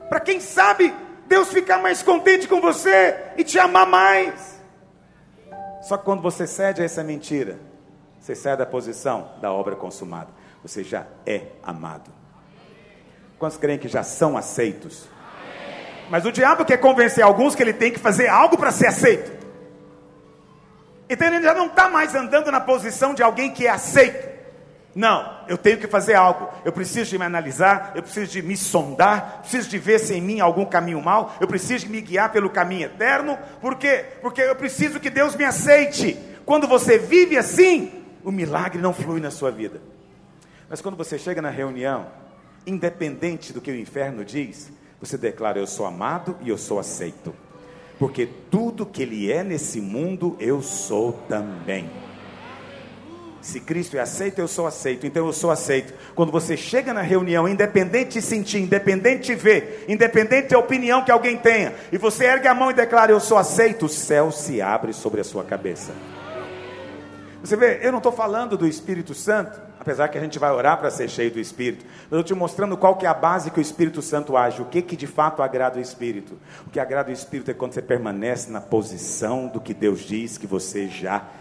Para 0.09 0.19
quem 0.19 0.39
sabe 0.39 0.93
Deus 1.25 1.47
ficar 1.47 1.77
mais 1.77 2.03
contente 2.03 2.47
com 2.47 2.59
você 2.59 3.17
e 3.37 3.43
te 3.43 3.57
amar 3.57 3.87
mais. 3.87 4.60
Só 5.81 5.97
que 5.97 6.05
quando 6.05 6.21
você 6.21 6.45
cede 6.45 6.81
a 6.81 6.85
essa 6.85 7.03
mentira, 7.03 7.59
você 8.19 8.35
sai 8.35 8.55
da 8.55 8.65
posição 8.65 9.31
da 9.41 9.51
obra 9.51 9.75
consumada. 9.75 10.29
Você 10.61 10.83
já 10.83 11.07
é 11.25 11.47
amado. 11.63 12.11
Quantos 13.39 13.57
creem 13.57 13.79
que 13.79 13.87
já 13.87 14.03
são 14.03 14.37
aceitos? 14.37 15.07
Mas 16.09 16.25
o 16.25 16.31
diabo 16.31 16.63
quer 16.63 16.77
convencer 16.77 17.23
alguns 17.23 17.55
que 17.55 17.63
ele 17.63 17.73
tem 17.73 17.91
que 17.91 17.97
fazer 17.97 18.27
algo 18.27 18.57
para 18.57 18.71
ser 18.71 18.87
aceito. 18.87 19.31
Então 21.09 21.27
ele 21.27 21.41
já 21.41 21.53
não 21.53 21.65
está 21.65 21.89
mais 21.89 22.13
andando 22.13 22.51
na 22.51 22.59
posição 22.59 23.13
de 23.13 23.23
alguém 23.23 23.51
que 23.51 23.65
é 23.65 23.69
aceito. 23.69 24.30
Não, 24.93 25.45
eu 25.47 25.57
tenho 25.57 25.77
que 25.77 25.87
fazer 25.87 26.15
algo. 26.15 26.49
Eu 26.65 26.71
preciso 26.71 27.09
de 27.09 27.17
me 27.17 27.25
analisar, 27.25 27.93
eu 27.95 28.03
preciso 28.03 28.31
de 28.31 28.41
me 28.41 28.57
sondar, 28.57 29.39
preciso 29.41 29.69
de 29.69 29.77
ver 29.77 29.99
se 29.99 30.13
em 30.13 30.21
mim 30.21 30.41
há 30.41 30.43
algum 30.43 30.65
caminho 30.65 31.01
mal, 31.01 31.35
eu 31.39 31.47
preciso 31.47 31.85
de 31.85 31.91
me 31.91 32.01
guiar 32.01 32.31
pelo 32.31 32.49
caminho 32.49 32.85
eterno. 32.85 33.37
Por 33.61 33.75
quê? 33.75 34.05
Porque 34.21 34.41
eu 34.41 34.55
preciso 34.55 34.99
que 34.99 35.09
Deus 35.09 35.35
me 35.35 35.45
aceite. 35.45 36.17
Quando 36.45 36.67
você 36.67 36.97
vive 36.97 37.37
assim, 37.37 38.03
o 38.23 38.31
milagre 38.31 38.81
não 38.81 38.93
flui 38.93 39.21
na 39.21 39.31
sua 39.31 39.51
vida. 39.51 39.81
Mas 40.69 40.81
quando 40.81 40.97
você 40.97 41.17
chega 41.17 41.41
na 41.41 41.49
reunião, 41.49 42.07
independente 42.65 43.53
do 43.53 43.61
que 43.61 43.71
o 43.71 43.79
inferno 43.79 44.25
diz, 44.25 44.71
você 44.99 45.17
declara: 45.17 45.59
Eu 45.59 45.67
sou 45.67 45.85
amado 45.85 46.37
e 46.41 46.49
eu 46.49 46.57
sou 46.57 46.79
aceito. 46.79 47.33
Porque 47.97 48.27
tudo 48.49 48.85
que 48.85 49.03
Ele 49.03 49.31
é 49.31 49.43
nesse 49.43 49.79
mundo, 49.79 50.35
eu 50.39 50.61
sou 50.61 51.13
também. 51.29 51.89
Se 53.41 53.59
Cristo 53.59 53.97
é 53.97 53.99
aceito, 53.99 54.39
eu 54.39 54.47
sou 54.47 54.67
aceito, 54.67 55.07
então 55.07 55.25
eu 55.25 55.33
sou 55.33 55.49
aceito. 55.49 55.93
Quando 56.13 56.31
você 56.31 56.55
chega 56.55 56.93
na 56.93 57.01
reunião, 57.01 57.47
independente 57.47 58.13
de 58.13 58.21
sentir, 58.21 58.59
independente 58.59 59.25
de 59.25 59.35
ver, 59.35 59.85
independente 59.87 60.49
da 60.49 60.59
opinião 60.59 61.03
que 61.03 61.11
alguém 61.11 61.35
tenha, 61.35 61.73
e 61.91 61.97
você 61.97 62.25
ergue 62.25 62.47
a 62.47 62.53
mão 62.53 62.69
e 62.69 62.75
declara: 62.75 63.11
Eu 63.11 63.19
sou 63.19 63.39
aceito, 63.39 63.87
o 63.87 63.89
céu 63.89 64.31
se 64.31 64.61
abre 64.61 64.93
sobre 64.93 65.21
a 65.21 65.23
sua 65.23 65.43
cabeça. 65.43 65.91
Você 67.43 67.55
vê, 67.55 67.79
eu 67.81 67.91
não 67.91 67.97
estou 67.97 68.11
falando 68.11 68.55
do 68.55 68.67
Espírito 68.67 69.15
Santo, 69.15 69.59
apesar 69.79 70.09
que 70.09 70.17
a 70.19 70.21
gente 70.21 70.37
vai 70.37 70.51
orar 70.51 70.77
para 70.77 70.91
ser 70.91 71.09
cheio 71.09 71.31
do 71.31 71.39
Espírito, 71.39 71.83
mas 71.83 72.11
eu 72.11 72.19
estou 72.19 72.35
te 72.35 72.39
mostrando 72.39 72.77
qual 72.77 72.95
que 72.95 73.07
é 73.07 73.09
a 73.09 73.15
base 73.15 73.49
que 73.49 73.57
o 73.57 73.61
Espírito 73.61 73.99
Santo 74.03 74.37
age, 74.37 74.61
o 74.61 74.65
que, 74.65 74.79
que 74.83 74.95
de 74.95 75.07
fato 75.07 75.41
agrada 75.41 75.79
o 75.79 75.81
Espírito. 75.81 76.37
O 76.67 76.69
que 76.69 76.79
agrada 76.79 77.09
o 77.09 77.13
Espírito 77.13 77.49
é 77.49 77.55
quando 77.55 77.73
você 77.73 77.81
permanece 77.81 78.51
na 78.51 78.61
posição 78.61 79.47
do 79.47 79.59
que 79.59 79.73
Deus 79.73 80.01
diz 80.01 80.37
que 80.37 80.45
você 80.45 80.87
já 80.87 81.23
é. 81.37 81.40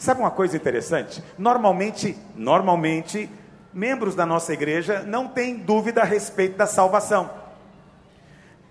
Sabe 0.00 0.18
uma 0.18 0.30
coisa 0.30 0.56
interessante? 0.56 1.22
Normalmente, 1.36 2.16
normalmente, 2.34 3.28
membros 3.70 4.14
da 4.14 4.24
nossa 4.24 4.50
igreja 4.50 5.02
não 5.02 5.28
têm 5.28 5.58
dúvida 5.58 6.00
a 6.00 6.04
respeito 6.06 6.56
da 6.56 6.66
salvação. 6.66 7.28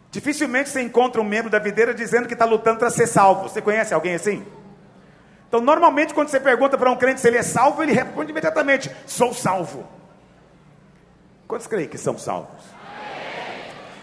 Dificilmente 0.09 0.69
você 0.69 0.81
encontra 0.81 1.21
um 1.21 1.24
membro 1.24 1.51
da 1.51 1.59
videira 1.59 1.93
dizendo 1.93 2.27
que 2.27 2.33
está 2.33 2.45
lutando 2.45 2.79
para 2.79 2.89
ser 2.89 3.05
salvo. 3.05 3.43
Você 3.43 3.62
conhece 3.62 3.93
alguém 3.93 4.15
assim? 4.15 4.43
Então, 5.48 5.62
normalmente, 5.62 6.15
quando 6.15 6.29
você 6.29 6.39
pergunta 6.39 6.75
para 6.79 6.89
um 6.91 6.95
crente 6.95 7.21
se 7.21 7.27
ele 7.27 7.38
é 7.38 7.43
salvo, 7.43 7.83
ele 7.83 7.91
responde 7.91 8.31
imediatamente: 8.31 8.89
Sou 9.05 9.31
salvo. 9.31 9.88
Quantos 11.48 11.67
creem 11.67 11.88
que 11.88 11.98
são 12.00 12.17
salvos? 12.17 12.63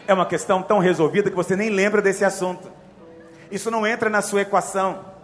É 0.06 0.14
uma 0.14 0.26
questão 0.26 0.62
tão 0.62 0.78
resolvida 0.78 1.28
que 1.28 1.34
você 1.34 1.56
nem 1.56 1.70
lembra 1.70 2.00
desse 2.00 2.24
assunto. 2.24 2.70
Isso 3.50 3.68
não 3.68 3.84
entra 3.84 4.08
na 4.08 4.22
sua 4.22 4.42
equação. 4.42 5.15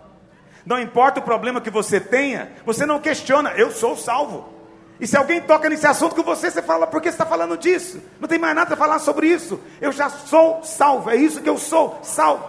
Não 0.65 0.81
importa 0.81 1.21
o 1.21 1.23
problema 1.23 1.61
que 1.61 1.71
você 1.71 2.01
tenha, 2.01 2.53
você 2.65 2.87
não 2.87 3.01
questiona, 3.01 3.51
eu 3.51 3.71
sou 3.71 3.97
salvo. 3.97 4.53
E 5.01 5.07
se 5.07 5.17
alguém 5.17 5.41
toca 5.41 5.69
nesse 5.69 5.87
assunto 5.87 6.15
com 6.15 6.23
você, 6.23 6.51
você 6.51 6.63
fala, 6.63 6.87
por 6.87 7.01
que 7.01 7.09
você 7.09 7.15
está 7.15 7.27
falando 7.27 7.57
disso? 7.57 8.01
Não 8.21 8.29
tem 8.29 8.39
mais 8.39 8.55
nada 8.55 8.69
para 8.69 8.77
falar 8.77 8.99
sobre 9.01 9.27
isso. 9.27 9.61
Eu 9.81 9.91
já 9.91 10.09
sou 10.09 10.63
salvo, 10.63 11.11
é 11.11 11.17
isso 11.17 11.41
que 11.41 11.49
eu 11.49 11.59
sou, 11.59 11.99
salvo. 12.03 12.49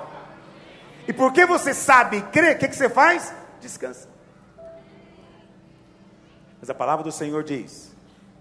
E 1.08 1.14
porque 1.14 1.46
você 1.46 1.74
sabe 1.74 2.18
e 2.18 2.22
crê, 2.22 2.52
o 2.52 2.58
que, 2.58 2.68
que 2.68 2.76
você 2.76 2.90
faz? 2.90 3.34
descansa. 3.64 4.08
Mas 6.60 6.70
a 6.70 6.74
palavra 6.74 7.04
do 7.04 7.12
Senhor 7.12 7.44
diz 7.44 7.92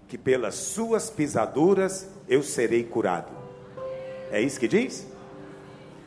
que 0.07 0.17
pelas 0.17 0.55
suas 0.55 1.09
pisaduras 1.09 2.07
eu 2.27 2.43
serei 2.43 2.83
curado. 2.83 3.31
É 4.31 4.39
isso 4.39 4.59
que 4.59 4.67
diz? 4.67 5.07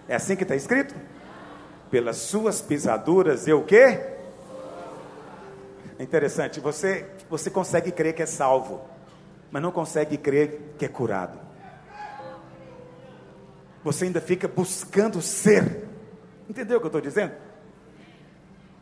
É 0.09 0.15
assim 0.15 0.37
que 0.37 0.45
está 0.45 0.55
escrito? 0.55 0.95
Pelas 1.97 2.19
suas 2.19 2.61
pisaduras 2.61 3.49
eu 3.49 3.61
o 3.61 3.65
quê? 3.65 3.99
É 5.99 6.03
interessante, 6.03 6.61
você, 6.61 7.07
você 7.31 7.49
consegue 7.49 7.91
crer 7.91 8.13
que 8.13 8.23
é 8.23 8.27
salvo, 8.27 8.83
mas 9.51 9.63
não 9.63 9.73
consegue 9.73 10.19
crer 10.19 10.75
que 10.79 10.85
é 10.85 10.89
curado. 10.89 11.41
Você 13.83 14.05
ainda 14.05 14.21
fica 14.21 14.47
buscando 14.47 15.23
ser. 15.23 15.89
Entendeu 16.47 16.77
o 16.77 16.81
que 16.81 16.85
eu 16.85 16.89
estou 16.89 17.01
dizendo? 17.01 17.33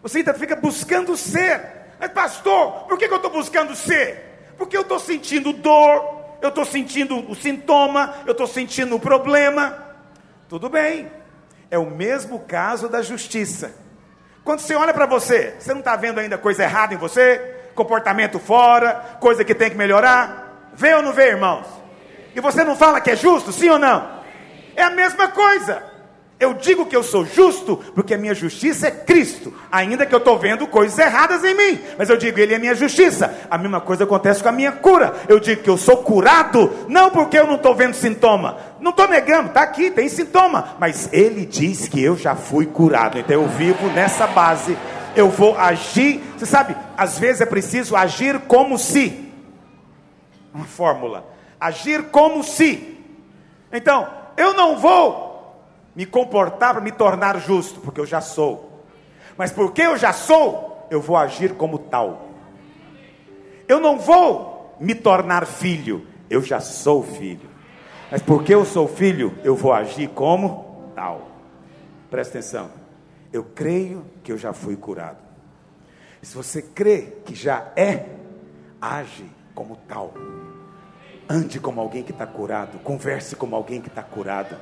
Você 0.02 0.18
ainda 0.18 0.34
fica 0.34 0.56
buscando 0.56 1.16
ser. 1.16 1.60
Mas, 2.00 2.10
pastor, 2.10 2.88
por 2.88 2.98
que, 2.98 3.06
que 3.06 3.14
eu 3.14 3.18
estou 3.18 3.30
buscando 3.30 3.76
ser? 3.76 4.54
Porque 4.58 4.76
eu 4.76 4.82
estou 4.82 4.98
sentindo 4.98 5.52
dor, 5.52 6.20
eu 6.42 6.48
estou 6.48 6.64
sentindo 6.64 7.30
o 7.30 7.36
sintoma, 7.36 8.12
eu 8.26 8.32
estou 8.32 8.48
sentindo 8.48 8.96
o 8.96 9.00
problema. 9.00 9.94
Tudo 10.48 10.68
bem, 10.68 11.08
é 11.74 11.78
o 11.78 11.90
mesmo 11.90 12.38
caso 12.38 12.88
da 12.88 13.02
justiça. 13.02 13.74
Quando 14.44 14.60
você 14.60 14.76
olha 14.76 14.94
para 14.94 15.06
você, 15.06 15.56
você 15.58 15.72
não 15.72 15.80
está 15.80 15.96
vendo 15.96 16.20
ainda 16.20 16.38
coisa 16.38 16.62
errada 16.62 16.94
em 16.94 16.96
você? 16.96 17.38
Comportamento 17.74 18.38
fora, 18.38 19.16
coisa 19.18 19.44
que 19.44 19.54
tem 19.54 19.70
que 19.70 19.76
melhorar? 19.76 20.70
Vê 20.74 20.94
ou 20.94 21.02
não 21.02 21.12
vê, 21.12 21.30
irmãos? 21.30 21.66
E 22.32 22.40
você 22.40 22.62
não 22.62 22.76
fala 22.76 23.00
que 23.00 23.10
é 23.10 23.16
justo, 23.16 23.52
sim 23.52 23.68
ou 23.68 23.78
não? 23.78 24.22
É 24.76 24.84
a 24.84 24.90
mesma 24.90 25.28
coisa. 25.28 25.82
Eu 26.38 26.52
digo 26.52 26.84
que 26.84 26.96
eu 26.96 27.02
sou 27.02 27.24
justo 27.24 27.76
porque 27.94 28.12
a 28.12 28.18
minha 28.18 28.34
justiça 28.34 28.88
é 28.88 28.90
Cristo, 28.90 29.54
ainda 29.70 30.04
que 30.04 30.12
eu 30.12 30.18
estou 30.18 30.36
vendo 30.36 30.66
coisas 30.66 30.98
erradas 30.98 31.44
em 31.44 31.54
mim, 31.54 31.80
mas 31.96 32.10
eu 32.10 32.16
digo, 32.16 32.38
Ele 32.38 32.54
é 32.54 32.58
minha 32.58 32.74
justiça. 32.74 33.34
A 33.48 33.56
mesma 33.56 33.80
coisa 33.80 34.02
acontece 34.04 34.42
com 34.42 34.48
a 34.48 34.52
minha 34.52 34.72
cura. 34.72 35.14
Eu 35.28 35.38
digo 35.38 35.62
que 35.62 35.70
eu 35.70 35.78
sou 35.78 35.98
curado, 35.98 36.70
não 36.88 37.10
porque 37.10 37.38
eu 37.38 37.46
não 37.46 37.54
estou 37.54 37.74
vendo 37.74 37.94
sintoma, 37.94 38.58
não 38.80 38.90
estou 38.90 39.06
negando, 39.06 39.48
está 39.48 39.62
aqui, 39.62 39.90
tem 39.90 40.08
sintoma, 40.08 40.74
mas 40.78 41.08
Ele 41.12 41.46
diz 41.46 41.86
que 41.86 42.02
eu 42.02 42.16
já 42.16 42.34
fui 42.34 42.66
curado, 42.66 43.18
então 43.18 43.40
eu 43.40 43.48
vivo 43.48 43.86
nessa 43.88 44.26
base. 44.26 44.76
Eu 45.14 45.30
vou 45.30 45.56
agir, 45.56 46.20
você 46.36 46.44
sabe, 46.44 46.74
às 46.96 47.16
vezes 47.16 47.40
é 47.40 47.46
preciso 47.46 47.94
agir 47.94 48.40
como 48.40 48.76
se, 48.76 49.32
uma 50.52 50.64
fórmula, 50.64 51.24
agir 51.60 52.02
como 52.10 52.42
se. 52.42 52.98
Então, 53.72 54.08
eu 54.36 54.52
não 54.54 54.76
vou 54.76 55.23
me 55.94 56.04
comportar 56.06 56.74
para 56.74 56.82
me 56.82 56.92
tornar 56.92 57.40
justo, 57.40 57.80
porque 57.80 58.00
eu 58.00 58.06
já 58.06 58.20
sou. 58.20 58.84
Mas 59.36 59.50
porque 59.50 59.82
eu 59.82 59.96
já 59.96 60.12
sou, 60.12 60.86
eu 60.90 61.00
vou 61.00 61.16
agir 61.16 61.54
como 61.54 61.78
tal. 61.78 62.28
Eu 63.66 63.80
não 63.80 63.98
vou 63.98 64.76
me 64.80 64.94
tornar 64.94 65.46
filho, 65.46 66.06
eu 66.28 66.42
já 66.42 66.60
sou 66.60 67.02
filho. 67.02 67.48
Mas 68.10 68.22
porque 68.22 68.54
eu 68.54 68.64
sou 68.64 68.86
filho, 68.86 69.36
eu 69.42 69.56
vou 69.56 69.72
agir 69.72 70.08
como 70.08 70.92
tal. 70.94 71.28
Presta 72.10 72.38
atenção. 72.38 72.70
Eu 73.32 73.42
creio 73.42 74.04
que 74.22 74.30
eu 74.30 74.38
já 74.38 74.52
fui 74.52 74.76
curado. 74.76 75.18
Se 76.22 76.36
você 76.36 76.62
crê 76.62 77.12
que 77.24 77.34
já 77.34 77.72
é, 77.76 78.06
age 78.80 79.24
como 79.54 79.76
tal. 79.88 80.14
Ande 81.28 81.58
como 81.58 81.80
alguém 81.80 82.02
que 82.02 82.12
está 82.12 82.26
curado. 82.26 82.78
Converse 82.78 83.34
como 83.34 83.56
alguém 83.56 83.80
que 83.80 83.88
está 83.88 84.02
curado. 84.02 84.56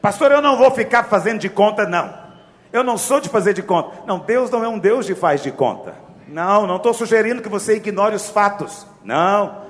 Pastor, 0.00 0.32
eu 0.32 0.40
não 0.40 0.56
vou 0.56 0.70
ficar 0.70 1.04
fazendo 1.04 1.40
de 1.40 1.48
conta, 1.48 1.86
não. 1.86 2.12
Eu 2.72 2.84
não 2.84 2.98
sou 2.98 3.20
de 3.20 3.28
fazer 3.28 3.54
de 3.54 3.62
conta. 3.62 4.02
Não, 4.06 4.18
Deus 4.18 4.50
não 4.50 4.64
é 4.64 4.68
um 4.68 4.78
Deus 4.78 5.06
de 5.06 5.14
faz 5.14 5.42
de 5.42 5.50
conta. 5.50 5.94
Não, 6.28 6.66
não 6.66 6.76
estou 6.76 6.92
sugerindo 6.92 7.42
que 7.42 7.48
você 7.48 7.76
ignore 7.76 8.14
os 8.14 8.28
fatos. 8.28 8.86
Não. 9.02 9.66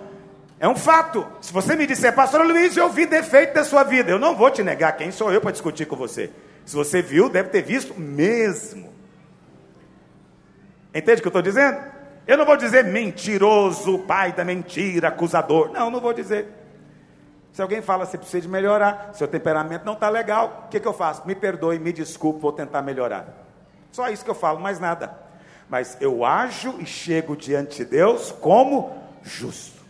É 0.60 0.68
um 0.68 0.74
fato. 0.74 1.24
Se 1.40 1.52
você 1.52 1.76
me 1.76 1.86
disser, 1.86 2.14
Pastor 2.14 2.44
Luiz, 2.44 2.76
eu 2.76 2.90
vi 2.90 3.06
defeito 3.06 3.54
da 3.54 3.64
sua 3.64 3.84
vida, 3.84 4.10
eu 4.10 4.18
não 4.18 4.34
vou 4.34 4.50
te 4.50 4.62
negar. 4.62 4.96
Quem 4.96 5.12
sou 5.12 5.32
eu 5.32 5.40
para 5.40 5.52
discutir 5.52 5.86
com 5.86 5.94
você? 5.94 6.30
Se 6.66 6.74
você 6.74 7.00
viu, 7.00 7.28
deve 7.28 7.48
ter 7.50 7.62
visto 7.62 7.98
mesmo. 7.98 8.92
Entende 10.92 11.20
o 11.20 11.22
que 11.22 11.28
eu 11.28 11.30
estou 11.30 11.42
dizendo? 11.42 11.78
Eu 12.26 12.36
não 12.36 12.44
vou 12.44 12.56
dizer 12.56 12.84
mentiroso, 12.84 14.00
pai 14.00 14.32
da 14.32 14.44
mentira, 14.44 15.08
acusador. 15.08 15.70
Não, 15.70 15.90
não 15.90 16.00
vou 16.00 16.12
dizer. 16.12 16.46
Se 17.58 17.62
alguém 17.62 17.82
fala, 17.82 18.06
você 18.06 18.16
precisa 18.16 18.42
de 18.42 18.46
melhorar, 18.46 19.10
seu 19.14 19.26
temperamento 19.26 19.84
não 19.84 19.94
está 19.94 20.08
legal, 20.08 20.66
o 20.66 20.68
que, 20.68 20.78
que 20.78 20.86
eu 20.86 20.92
faço? 20.92 21.26
Me 21.26 21.34
perdoe, 21.34 21.76
me 21.80 21.92
desculpe, 21.92 22.40
vou 22.40 22.52
tentar 22.52 22.82
melhorar. 22.82 23.34
Só 23.90 24.08
isso 24.08 24.24
que 24.24 24.30
eu 24.30 24.34
falo, 24.36 24.60
mais 24.60 24.78
nada. 24.78 25.18
Mas 25.68 25.96
eu 26.00 26.24
ajo 26.24 26.76
e 26.78 26.86
chego 26.86 27.36
diante 27.36 27.78
de 27.78 27.84
Deus 27.86 28.30
como 28.30 28.96
justo. 29.24 29.82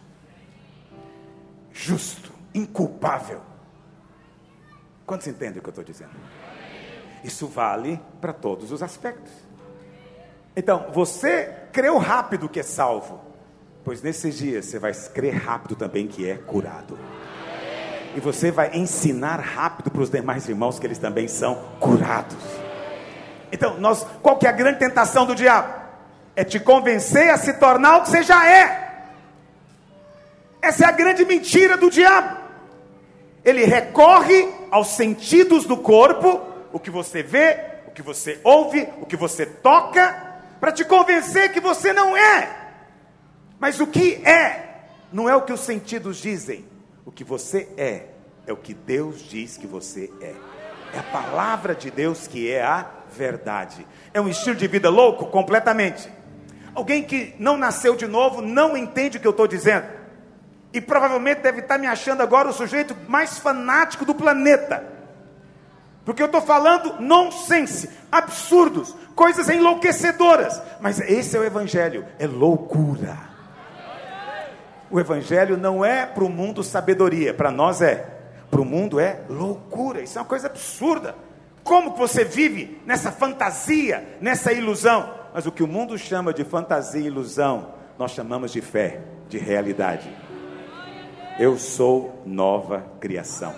Justo, 1.70 2.32
inculpável. 2.54 3.42
Quantos 5.04 5.26
entendem 5.26 5.58
o 5.58 5.62
que 5.62 5.68
eu 5.68 5.72
estou 5.72 5.84
dizendo? 5.84 6.16
Isso 7.22 7.46
vale 7.46 8.00
para 8.18 8.32
todos 8.32 8.72
os 8.72 8.82
aspectos. 8.82 9.32
Então, 10.56 10.86
você 10.90 11.68
creu 11.70 11.98
rápido 11.98 12.48
que 12.48 12.60
é 12.60 12.62
salvo, 12.62 13.20
pois 13.84 14.00
nesses 14.00 14.38
dias 14.38 14.64
você 14.64 14.78
vai 14.78 14.94
crer 14.94 15.34
rápido 15.34 15.76
também 15.76 16.08
que 16.08 16.26
é 16.26 16.38
curado. 16.38 16.98
E 18.16 18.20
você 18.20 18.50
vai 18.50 18.70
ensinar 18.74 19.40
rápido 19.40 19.90
para 19.90 20.02
os 20.02 20.10
demais 20.10 20.48
irmãos 20.48 20.78
que 20.78 20.86
eles 20.86 20.98
também 20.98 21.28
são 21.28 21.54
curados. 21.78 22.36
Então, 23.52 23.78
nós, 23.78 24.06
qual 24.22 24.36
que 24.36 24.46
é 24.46 24.50
a 24.50 24.52
grande 24.52 24.78
tentação 24.78 25.24
do 25.26 25.34
diabo? 25.34 25.72
É 26.34 26.44
te 26.44 26.60
convencer 26.60 27.30
a 27.30 27.36
se 27.36 27.54
tornar 27.54 27.98
o 27.98 28.02
que 28.02 28.10
você 28.10 28.22
já 28.22 28.48
é. 28.48 28.88
Essa 30.60 30.84
é 30.84 30.88
a 30.88 30.92
grande 30.92 31.24
mentira 31.24 31.76
do 31.76 31.90
diabo. 31.90 32.36
Ele 33.44 33.64
recorre 33.64 34.48
aos 34.70 34.88
sentidos 34.88 35.64
do 35.64 35.76
corpo, 35.76 36.40
o 36.72 36.78
que 36.78 36.90
você 36.90 37.22
vê, 37.22 37.58
o 37.86 37.90
que 37.90 38.02
você 38.02 38.40
ouve, 38.44 38.88
o 39.00 39.06
que 39.06 39.16
você 39.16 39.46
toca, 39.46 40.28
para 40.60 40.72
te 40.72 40.84
convencer 40.84 41.52
que 41.52 41.60
você 41.60 41.92
não 41.92 42.16
é. 42.16 42.48
Mas 43.58 43.80
o 43.80 43.86
que 43.86 44.14
é, 44.26 44.82
não 45.12 45.28
é 45.28 45.34
o 45.34 45.42
que 45.42 45.52
os 45.52 45.60
sentidos 45.60 46.18
dizem. 46.18 46.64
O 47.08 47.10
que 47.10 47.24
você 47.24 47.66
é, 47.78 48.04
é 48.46 48.52
o 48.52 48.56
que 48.58 48.74
Deus 48.74 49.22
diz 49.22 49.56
que 49.56 49.66
você 49.66 50.12
é. 50.20 50.34
É 50.92 50.98
a 50.98 51.02
palavra 51.02 51.74
de 51.74 51.90
Deus 51.90 52.26
que 52.26 52.52
é 52.52 52.62
a 52.62 52.84
verdade. 53.10 53.86
É 54.12 54.20
um 54.20 54.28
estilo 54.28 54.54
de 54.54 54.66
vida 54.68 54.90
louco? 54.90 55.24
Completamente. 55.28 56.06
Alguém 56.74 57.02
que 57.02 57.34
não 57.38 57.56
nasceu 57.56 57.96
de 57.96 58.06
novo 58.06 58.42
não 58.42 58.76
entende 58.76 59.16
o 59.16 59.20
que 59.22 59.26
eu 59.26 59.30
estou 59.30 59.48
dizendo. 59.48 59.86
E 60.70 60.82
provavelmente 60.82 61.40
deve 61.40 61.60
estar 61.60 61.78
me 61.78 61.86
achando 61.86 62.20
agora 62.20 62.50
o 62.50 62.52
sujeito 62.52 62.94
mais 63.08 63.38
fanático 63.38 64.04
do 64.04 64.14
planeta. 64.14 64.84
Porque 66.04 66.20
eu 66.20 66.26
estou 66.26 66.42
falando 66.42 67.00
nonsense, 67.00 67.88
absurdos, 68.12 68.94
coisas 69.14 69.48
enlouquecedoras. 69.48 70.60
Mas 70.78 71.00
esse 71.00 71.34
é 71.38 71.40
o 71.40 71.44
Evangelho, 71.44 72.04
é 72.18 72.26
loucura. 72.26 73.27
O 74.90 74.98
Evangelho 74.98 75.56
não 75.56 75.84
é 75.84 76.06
para 76.06 76.24
o 76.24 76.28
mundo 76.28 76.62
sabedoria, 76.62 77.34
para 77.34 77.50
nós 77.50 77.82
é. 77.82 78.18
Para 78.50 78.60
o 78.60 78.64
mundo 78.64 78.98
é 78.98 79.20
loucura, 79.28 80.00
isso 80.00 80.18
é 80.18 80.22
uma 80.22 80.28
coisa 80.28 80.46
absurda. 80.46 81.14
Como 81.62 81.92
que 81.92 81.98
você 81.98 82.24
vive 82.24 82.80
nessa 82.86 83.12
fantasia, 83.12 84.16
nessa 84.20 84.52
ilusão? 84.52 85.14
Mas 85.34 85.46
o 85.46 85.52
que 85.52 85.62
o 85.62 85.66
mundo 85.66 85.98
chama 85.98 86.32
de 86.32 86.42
fantasia 86.44 87.02
e 87.02 87.06
ilusão, 87.06 87.74
nós 87.98 88.12
chamamos 88.12 88.52
de 88.52 88.62
fé, 88.62 89.00
de 89.28 89.36
realidade. 89.36 90.10
Eu 91.38 91.58
sou 91.58 92.22
nova 92.24 92.86
criação. 92.98 93.54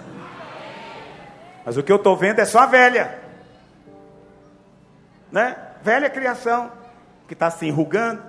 Mas 1.65 1.77
o 1.77 1.83
que 1.85 1.93
eu 1.93 1.97
estou 1.97 2.17
vendo 2.17 2.41
é 2.41 2.45
só 2.45 2.61
a 2.61 2.67
velha, 2.67 3.21
né? 5.31 5.57
Velha 5.83 6.11
criação, 6.11 6.73
que 7.29 7.35
está 7.35 7.51
se 7.51 7.65
enrugando, 7.67 8.23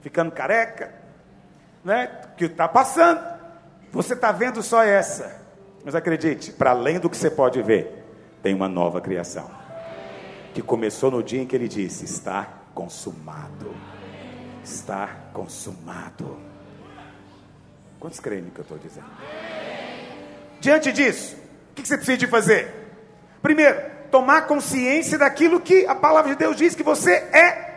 ficando 0.00 0.32
careca, 0.32 1.01
né? 1.84 2.06
Que 2.36 2.46
está 2.46 2.68
passando. 2.68 3.20
Você 3.92 4.14
está 4.14 4.32
vendo 4.32 4.62
só 4.62 4.82
essa. 4.82 5.40
Mas 5.84 5.94
acredite, 5.94 6.52
para 6.52 6.70
além 6.70 6.98
do 6.98 7.10
que 7.10 7.16
você 7.16 7.30
pode 7.30 7.60
ver, 7.62 8.04
tem 8.42 8.54
uma 8.54 8.68
nova 8.68 9.00
criação. 9.00 9.50
Que 10.54 10.62
começou 10.62 11.10
no 11.10 11.22
dia 11.22 11.42
em 11.42 11.46
que 11.46 11.56
ele 11.56 11.68
disse: 11.68 12.04
Está 12.04 12.48
consumado. 12.74 13.74
Está 14.62 15.08
consumado. 15.32 16.38
Quantos 17.98 18.20
creem 18.20 18.42
no 18.42 18.50
que 18.50 18.60
eu 18.60 18.62
estou 18.62 18.78
dizendo? 18.78 19.06
Diante 20.60 20.92
disso, 20.92 21.36
o 21.70 21.74
que 21.74 21.86
você 21.86 21.96
precisa 21.96 22.18
de 22.18 22.26
fazer? 22.26 22.72
Primeiro, 23.40 23.80
tomar 24.10 24.42
consciência 24.46 25.18
daquilo 25.18 25.60
que 25.60 25.86
a 25.86 25.94
palavra 25.94 26.32
de 26.32 26.38
Deus 26.38 26.56
diz 26.56 26.74
que 26.74 26.82
você 26.82 27.12
é. 27.12 27.72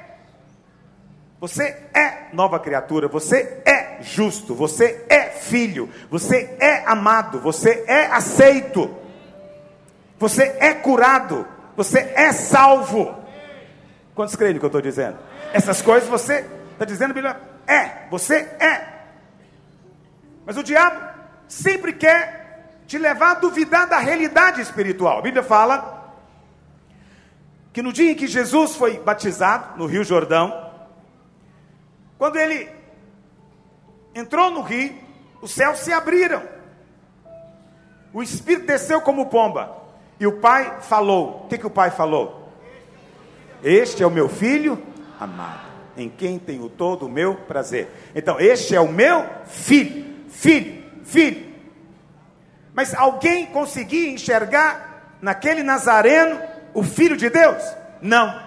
Você 1.40 1.64
é 1.94 2.30
nova 2.34 2.60
criatura, 2.60 3.08
você 3.08 3.62
é 3.66 3.85
justo, 4.02 4.56
você 4.56 5.06
é 5.10 5.30
filho, 5.30 5.90
você 6.10 6.56
é 6.60 6.84
amado, 6.86 7.40
você 7.40 7.84
é 7.88 8.06
aceito. 8.08 9.06
Você 10.20 10.56
é 10.60 10.74
curado. 10.74 11.48
Você 11.76 12.00
é 12.00 12.32
salvo. 12.32 13.16
Quantos 14.14 14.36
creem 14.36 14.54
no 14.54 14.60
que 14.60 14.66
eu 14.66 14.68
estou 14.68 14.82
dizendo? 14.82 15.18
Essas 15.54 15.82
coisas 15.82 16.08
você 16.08 16.46
está 16.72 16.86
dizendo, 16.86 17.14
Bíblia, 17.14 17.40
é. 17.68 18.08
Você 18.10 18.36
é. 18.36 18.88
Mas 20.46 20.58
o 20.58 20.64
diabo 20.64 21.02
sempre 21.48 21.94
quer 21.94 22.72
te 22.88 22.98
levar 22.98 23.32
a 23.32 23.36
duvidar 23.36 23.88
da 23.88 23.98
realidade 23.98 24.62
espiritual. 24.62 25.20
A 25.20 25.22
Bíblia 25.22 25.44
fala 25.44 26.14
que 27.74 27.82
no 27.82 27.92
dia 27.92 28.12
em 28.12 28.16
que 28.16 28.28
Jesus 28.28 28.76
foi 28.76 29.00
batizado 29.00 29.78
no 29.78 29.86
Rio 29.86 30.04
Jordão, 30.04 30.72
quando 32.18 32.38
ele 32.38 32.70
entrou 34.16 34.50
no 34.50 34.62
rio, 34.62 34.96
os 35.42 35.52
céus 35.52 35.80
se 35.80 35.92
abriram. 35.92 36.42
O 38.14 38.24
Espírito 38.24 38.66
desceu 38.66 39.02
como 39.02 39.26
pomba. 39.26 39.76
E 40.18 40.26
o 40.26 40.40
pai 40.40 40.80
falou: 40.82 41.44
o 41.44 41.48
que, 41.50 41.58
que 41.58 41.68
o 41.68 41.70
pai 41.70 41.92
falou? 41.92 42.50
Este 43.62 44.02
é 44.02 44.08
o 44.08 44.12
meu 44.12 44.30
filho 44.30 44.82
amado, 45.20 45.68
em 45.98 46.10
quem 46.10 46.40
tenho 46.40 46.70
todo 46.70 47.06
o 47.06 47.10
meu 47.10 47.36
prazer. 47.36 47.90
Então, 48.16 48.40
este 48.40 48.76
é 48.76 48.80
o 48.80 48.88
meu 48.88 49.26
filho, 49.46 50.06
filho, 50.30 50.84
filho. 51.04 51.54
Mas 52.74 52.94
alguém 52.94 53.46
conseguia 53.48 54.10
enxergar 54.10 55.18
naquele 55.22 55.64
nazareno 55.64 56.40
o 56.74 56.84
filho 56.84 57.18
de 57.18 57.30
Deus? 57.30 57.64
Não. 58.02 58.44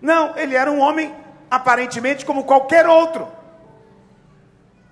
Não, 0.00 0.36
ele 0.36 0.54
era 0.54 0.70
um 0.70 0.80
homem 0.80 1.14
aparentemente 1.50 2.24
como 2.24 2.44
qualquer 2.44 2.86
outro. 2.86 3.37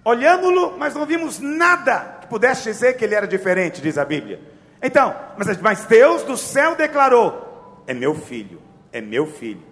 Olhamos-lo, 0.07 0.79
mas 0.79 0.95
não 0.95 1.05
vimos 1.05 1.41
nada 1.41 2.19
que 2.21 2.29
pudesse 2.29 2.63
dizer 2.63 2.97
que 2.97 3.05
ele 3.05 3.17
era 3.17 3.27
diferente, 3.27 3.83
diz 3.83 3.99
a 3.99 4.05
Bíblia. 4.05 4.41
Então, 4.81 5.13
mas, 5.37 5.61
mas 5.61 5.85
Deus 5.87 6.23
do 6.23 6.37
céu 6.37 6.77
declarou: 6.77 7.83
é 7.89 7.93
meu 7.93 8.15
filho, 8.15 8.63
é 8.93 9.01
meu 9.01 9.27
filho. 9.27 9.65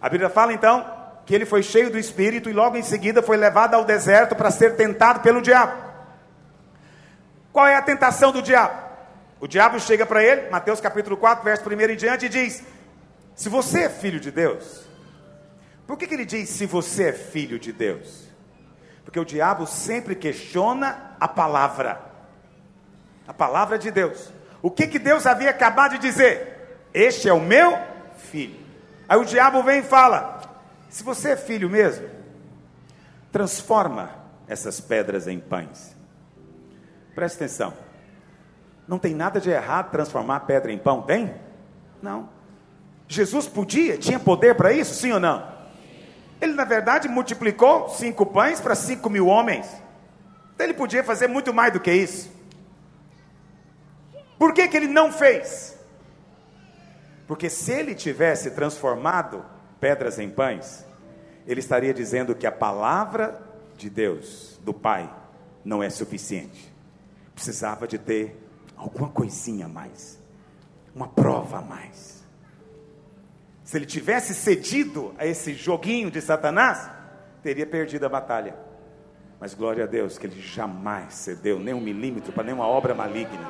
A 0.00 0.08
Bíblia 0.08 0.30
fala 0.30 0.54
então 0.54 0.90
que 1.26 1.34
ele 1.34 1.44
foi 1.44 1.62
cheio 1.62 1.90
do 1.90 1.98
Espírito 1.98 2.48
e 2.48 2.54
logo 2.54 2.78
em 2.78 2.82
seguida 2.82 3.20
foi 3.20 3.36
levado 3.36 3.74
ao 3.74 3.84
deserto 3.84 4.34
para 4.34 4.50
ser 4.50 4.76
tentado 4.76 5.20
pelo 5.20 5.42
diabo. 5.42 5.76
Qual 7.52 7.66
é 7.66 7.76
a 7.76 7.82
tentação 7.82 8.32
do 8.32 8.40
diabo? 8.40 8.80
O 9.38 9.46
diabo 9.46 9.78
chega 9.78 10.06
para 10.06 10.24
ele, 10.24 10.48
Mateus 10.48 10.80
capítulo 10.80 11.18
4, 11.18 11.44
verso 11.44 11.68
1 11.68 11.80
em 11.90 11.96
diante, 11.96 12.24
e 12.24 12.28
diz: 12.30 12.64
Se 13.34 13.50
você 13.50 13.80
é 13.80 13.90
filho 13.90 14.20
de 14.20 14.30
Deus, 14.30 14.86
por 15.86 15.98
que, 15.98 16.06
que 16.06 16.14
ele 16.14 16.24
diz 16.24 16.48
se 16.48 16.64
você 16.64 17.10
é 17.10 17.12
filho 17.12 17.58
de 17.58 17.72
Deus? 17.74 18.25
Porque 19.06 19.20
o 19.20 19.24
diabo 19.24 19.68
sempre 19.68 20.16
questiona 20.16 21.14
a 21.20 21.28
palavra, 21.28 22.00
a 23.26 23.32
palavra 23.32 23.78
de 23.78 23.88
Deus. 23.92 24.32
O 24.60 24.68
que, 24.68 24.88
que 24.88 24.98
Deus 24.98 25.26
havia 25.26 25.48
acabado 25.48 25.92
de 25.92 25.98
dizer? 25.98 26.88
Este 26.92 27.28
é 27.28 27.32
o 27.32 27.40
meu 27.40 27.78
filho. 28.18 28.58
Aí 29.08 29.16
o 29.16 29.24
diabo 29.24 29.62
vem 29.62 29.78
e 29.78 29.84
fala: 29.84 30.40
se 30.90 31.04
você 31.04 31.30
é 31.30 31.36
filho 31.36 31.70
mesmo, 31.70 32.08
transforma 33.30 34.10
essas 34.48 34.80
pedras 34.80 35.28
em 35.28 35.38
pães. 35.38 35.94
Presta 37.14 37.44
atenção. 37.44 37.74
Não 38.88 38.98
tem 38.98 39.14
nada 39.14 39.40
de 39.40 39.50
errado 39.50 39.92
transformar 39.92 40.40
pedra 40.40 40.72
em 40.72 40.78
pão, 40.78 41.02
tem? 41.02 41.32
Não. 42.02 42.28
Jesus 43.06 43.46
podia, 43.46 43.96
tinha 43.96 44.18
poder 44.18 44.56
para 44.56 44.72
isso, 44.72 44.94
sim 44.94 45.12
ou 45.12 45.20
não? 45.20 45.55
Ele, 46.40 46.52
na 46.52 46.64
verdade, 46.64 47.08
multiplicou 47.08 47.88
cinco 47.88 48.26
pães 48.26 48.60
para 48.60 48.74
cinco 48.74 49.08
mil 49.08 49.26
homens. 49.26 49.66
Então, 50.54 50.66
ele 50.66 50.74
podia 50.74 51.02
fazer 51.02 51.26
muito 51.26 51.52
mais 51.52 51.72
do 51.72 51.80
que 51.80 51.92
isso. 51.92 52.30
Por 54.38 54.52
que, 54.52 54.68
que 54.68 54.76
ele 54.76 54.88
não 54.88 55.10
fez? 55.10 55.76
Porque 57.26 57.48
se 57.48 57.72
ele 57.72 57.94
tivesse 57.94 58.50
transformado 58.50 59.44
pedras 59.80 60.18
em 60.18 60.30
pães, 60.30 60.84
ele 61.46 61.60
estaria 61.60 61.92
dizendo 61.92 62.34
que 62.34 62.46
a 62.46 62.52
palavra 62.52 63.40
de 63.76 63.90
Deus, 63.90 64.60
do 64.62 64.72
Pai, 64.72 65.12
não 65.64 65.82
é 65.82 65.90
suficiente. 65.90 66.72
Precisava 67.34 67.86
de 67.86 67.98
ter 67.98 68.40
alguma 68.76 69.08
coisinha 69.08 69.66
a 69.66 69.68
mais, 69.68 70.18
uma 70.94 71.08
prova 71.08 71.58
a 71.58 71.62
mais. 71.62 72.15
Se 73.66 73.76
ele 73.76 73.84
tivesse 73.84 74.32
cedido 74.32 75.12
a 75.18 75.26
esse 75.26 75.52
joguinho 75.52 76.08
de 76.08 76.20
Satanás, 76.20 76.88
teria 77.42 77.66
perdido 77.66 78.06
a 78.06 78.08
batalha. 78.08 78.54
Mas 79.40 79.54
glória 79.54 79.82
a 79.82 79.86
Deus 79.88 80.16
que 80.16 80.24
ele 80.28 80.40
jamais 80.40 81.12
cedeu 81.14 81.58
nem 81.58 81.74
um 81.74 81.80
milímetro 81.80 82.32
para 82.32 82.44
nenhuma 82.44 82.64
obra 82.64 82.94
maligna. 82.94 83.44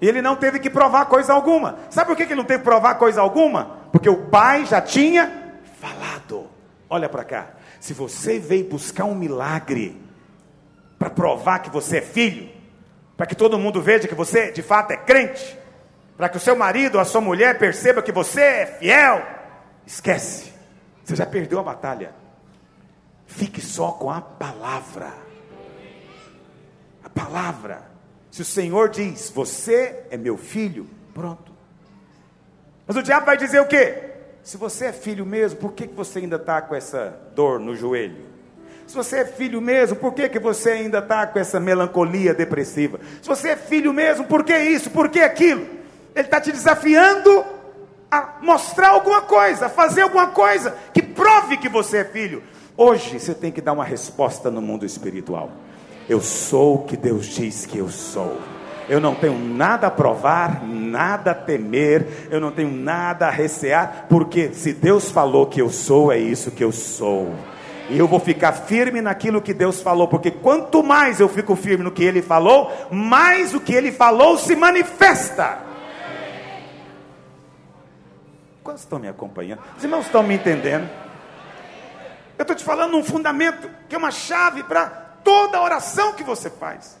E 0.00 0.08
ele 0.08 0.22
não 0.22 0.34
teve 0.34 0.58
que 0.58 0.70
provar 0.70 1.04
coisa 1.04 1.34
alguma. 1.34 1.78
Sabe 1.90 2.08
por 2.08 2.16
que 2.16 2.22
ele 2.22 2.34
não 2.34 2.44
teve 2.44 2.60
que 2.60 2.70
provar 2.70 2.94
coisa 2.94 3.20
alguma? 3.20 3.66
Porque 3.92 4.08
o 4.08 4.28
pai 4.28 4.64
já 4.64 4.80
tinha 4.80 5.58
falado. 5.78 6.48
Olha 6.88 7.06
para 7.06 7.22
cá. 7.22 7.50
Se 7.80 7.92
você 7.92 8.38
veio 8.38 8.64
buscar 8.64 9.04
um 9.04 9.14
milagre 9.14 10.00
para 10.98 11.10
provar 11.10 11.58
que 11.58 11.68
você 11.68 11.98
é 11.98 12.02
filho, 12.02 12.48
para 13.14 13.26
que 13.26 13.34
todo 13.34 13.58
mundo 13.58 13.82
veja 13.82 14.08
que 14.08 14.14
você 14.14 14.50
de 14.50 14.62
fato 14.62 14.92
é 14.92 14.96
crente, 14.96 15.58
para 16.20 16.28
que 16.28 16.36
o 16.36 16.40
seu 16.40 16.54
marido 16.54 16.96
ou 16.96 17.00
a 17.00 17.04
sua 17.06 17.22
mulher 17.22 17.56
perceba 17.58 18.02
que 18.02 18.12
você 18.12 18.42
é 18.42 18.66
fiel, 18.66 19.26
esquece. 19.86 20.52
Você 21.02 21.16
já 21.16 21.24
perdeu 21.24 21.58
a 21.58 21.62
batalha. 21.62 22.12
Fique 23.26 23.58
só 23.62 23.92
com 23.92 24.10
a 24.10 24.20
palavra. 24.20 25.14
A 27.02 27.08
palavra. 27.08 27.84
Se 28.30 28.42
o 28.42 28.44
Senhor 28.44 28.90
diz, 28.90 29.32
você 29.34 30.04
é 30.10 30.18
meu 30.18 30.36
filho, 30.36 30.86
pronto. 31.14 31.54
Mas 32.86 32.98
o 32.98 33.02
diabo 33.02 33.24
vai 33.24 33.38
dizer 33.38 33.60
o 33.60 33.66
quê? 33.66 34.10
Se 34.42 34.58
você 34.58 34.88
é 34.88 34.92
filho 34.92 35.24
mesmo, 35.24 35.58
por 35.58 35.72
que, 35.72 35.86
que 35.86 35.94
você 35.94 36.18
ainda 36.18 36.36
está 36.36 36.60
com 36.60 36.74
essa 36.74 37.18
dor 37.34 37.58
no 37.58 37.74
joelho? 37.74 38.26
Se 38.86 38.94
você 38.94 39.20
é 39.20 39.24
filho 39.24 39.58
mesmo, 39.62 39.96
por 39.96 40.12
que, 40.12 40.28
que 40.28 40.38
você 40.38 40.72
ainda 40.72 40.98
está 40.98 41.26
com 41.26 41.38
essa 41.38 41.58
melancolia 41.58 42.34
depressiva? 42.34 43.00
Se 43.22 43.26
você 43.26 43.50
é 43.50 43.56
filho 43.56 43.90
mesmo, 43.94 44.26
por 44.26 44.44
que 44.44 44.54
isso? 44.58 44.90
Por 44.90 45.08
que 45.08 45.20
aquilo? 45.20 45.79
Ele 46.14 46.24
está 46.24 46.40
te 46.40 46.52
desafiando 46.52 47.44
a 48.10 48.38
mostrar 48.42 48.90
alguma 48.90 49.22
coisa, 49.22 49.66
a 49.66 49.68
fazer 49.68 50.02
alguma 50.02 50.28
coisa 50.28 50.74
que 50.92 51.02
prove 51.02 51.56
que 51.56 51.68
você 51.68 51.98
é 51.98 52.04
filho. 52.04 52.42
Hoje 52.76 53.20
você 53.20 53.34
tem 53.34 53.52
que 53.52 53.60
dar 53.60 53.72
uma 53.72 53.84
resposta 53.84 54.50
no 54.50 54.60
mundo 54.60 54.84
espiritual. 54.84 55.50
Eu 56.08 56.20
sou 56.20 56.76
o 56.76 56.84
que 56.84 56.96
Deus 56.96 57.26
diz 57.26 57.66
que 57.66 57.78
eu 57.78 57.88
sou. 57.88 58.38
Eu 58.88 59.00
não 59.00 59.14
tenho 59.14 59.38
nada 59.38 59.86
a 59.86 59.90
provar, 59.90 60.64
nada 60.66 61.30
a 61.30 61.34
temer, 61.34 62.28
eu 62.28 62.40
não 62.40 62.50
tenho 62.50 62.72
nada 62.72 63.28
a 63.28 63.30
recear, 63.30 64.06
porque 64.08 64.52
se 64.52 64.72
Deus 64.72 65.12
falou 65.12 65.46
que 65.46 65.62
eu 65.62 65.70
sou, 65.70 66.10
é 66.10 66.18
isso 66.18 66.50
que 66.50 66.64
eu 66.64 66.72
sou. 66.72 67.32
E 67.88 67.96
eu 67.96 68.08
vou 68.08 68.18
ficar 68.18 68.52
firme 68.52 69.00
naquilo 69.00 69.40
que 69.40 69.54
Deus 69.54 69.80
falou, 69.80 70.08
porque 70.08 70.32
quanto 70.32 70.82
mais 70.82 71.20
eu 71.20 71.28
fico 71.28 71.54
firme 71.54 71.84
no 71.84 71.92
que 71.92 72.02
Ele 72.02 72.20
falou, 72.20 72.72
mais 72.90 73.54
o 73.54 73.60
que 73.60 73.72
Ele 73.72 73.92
falou 73.92 74.36
se 74.36 74.56
manifesta. 74.56 75.69
Quantos 78.62 78.82
estão 78.82 78.98
me 78.98 79.08
acompanhando? 79.08 79.60
Os 79.76 79.82
irmãos 79.82 80.06
estão 80.06 80.22
me 80.22 80.34
entendendo? 80.34 80.88
Eu 82.36 82.42
estou 82.42 82.56
te 82.56 82.64
falando 82.64 82.96
um 82.96 83.04
fundamento, 83.04 83.70
que 83.88 83.94
é 83.94 83.98
uma 83.98 84.10
chave 84.10 84.62
para 84.62 84.86
toda 85.24 85.60
oração 85.60 86.12
que 86.12 86.22
você 86.22 86.48
faz. 86.48 86.98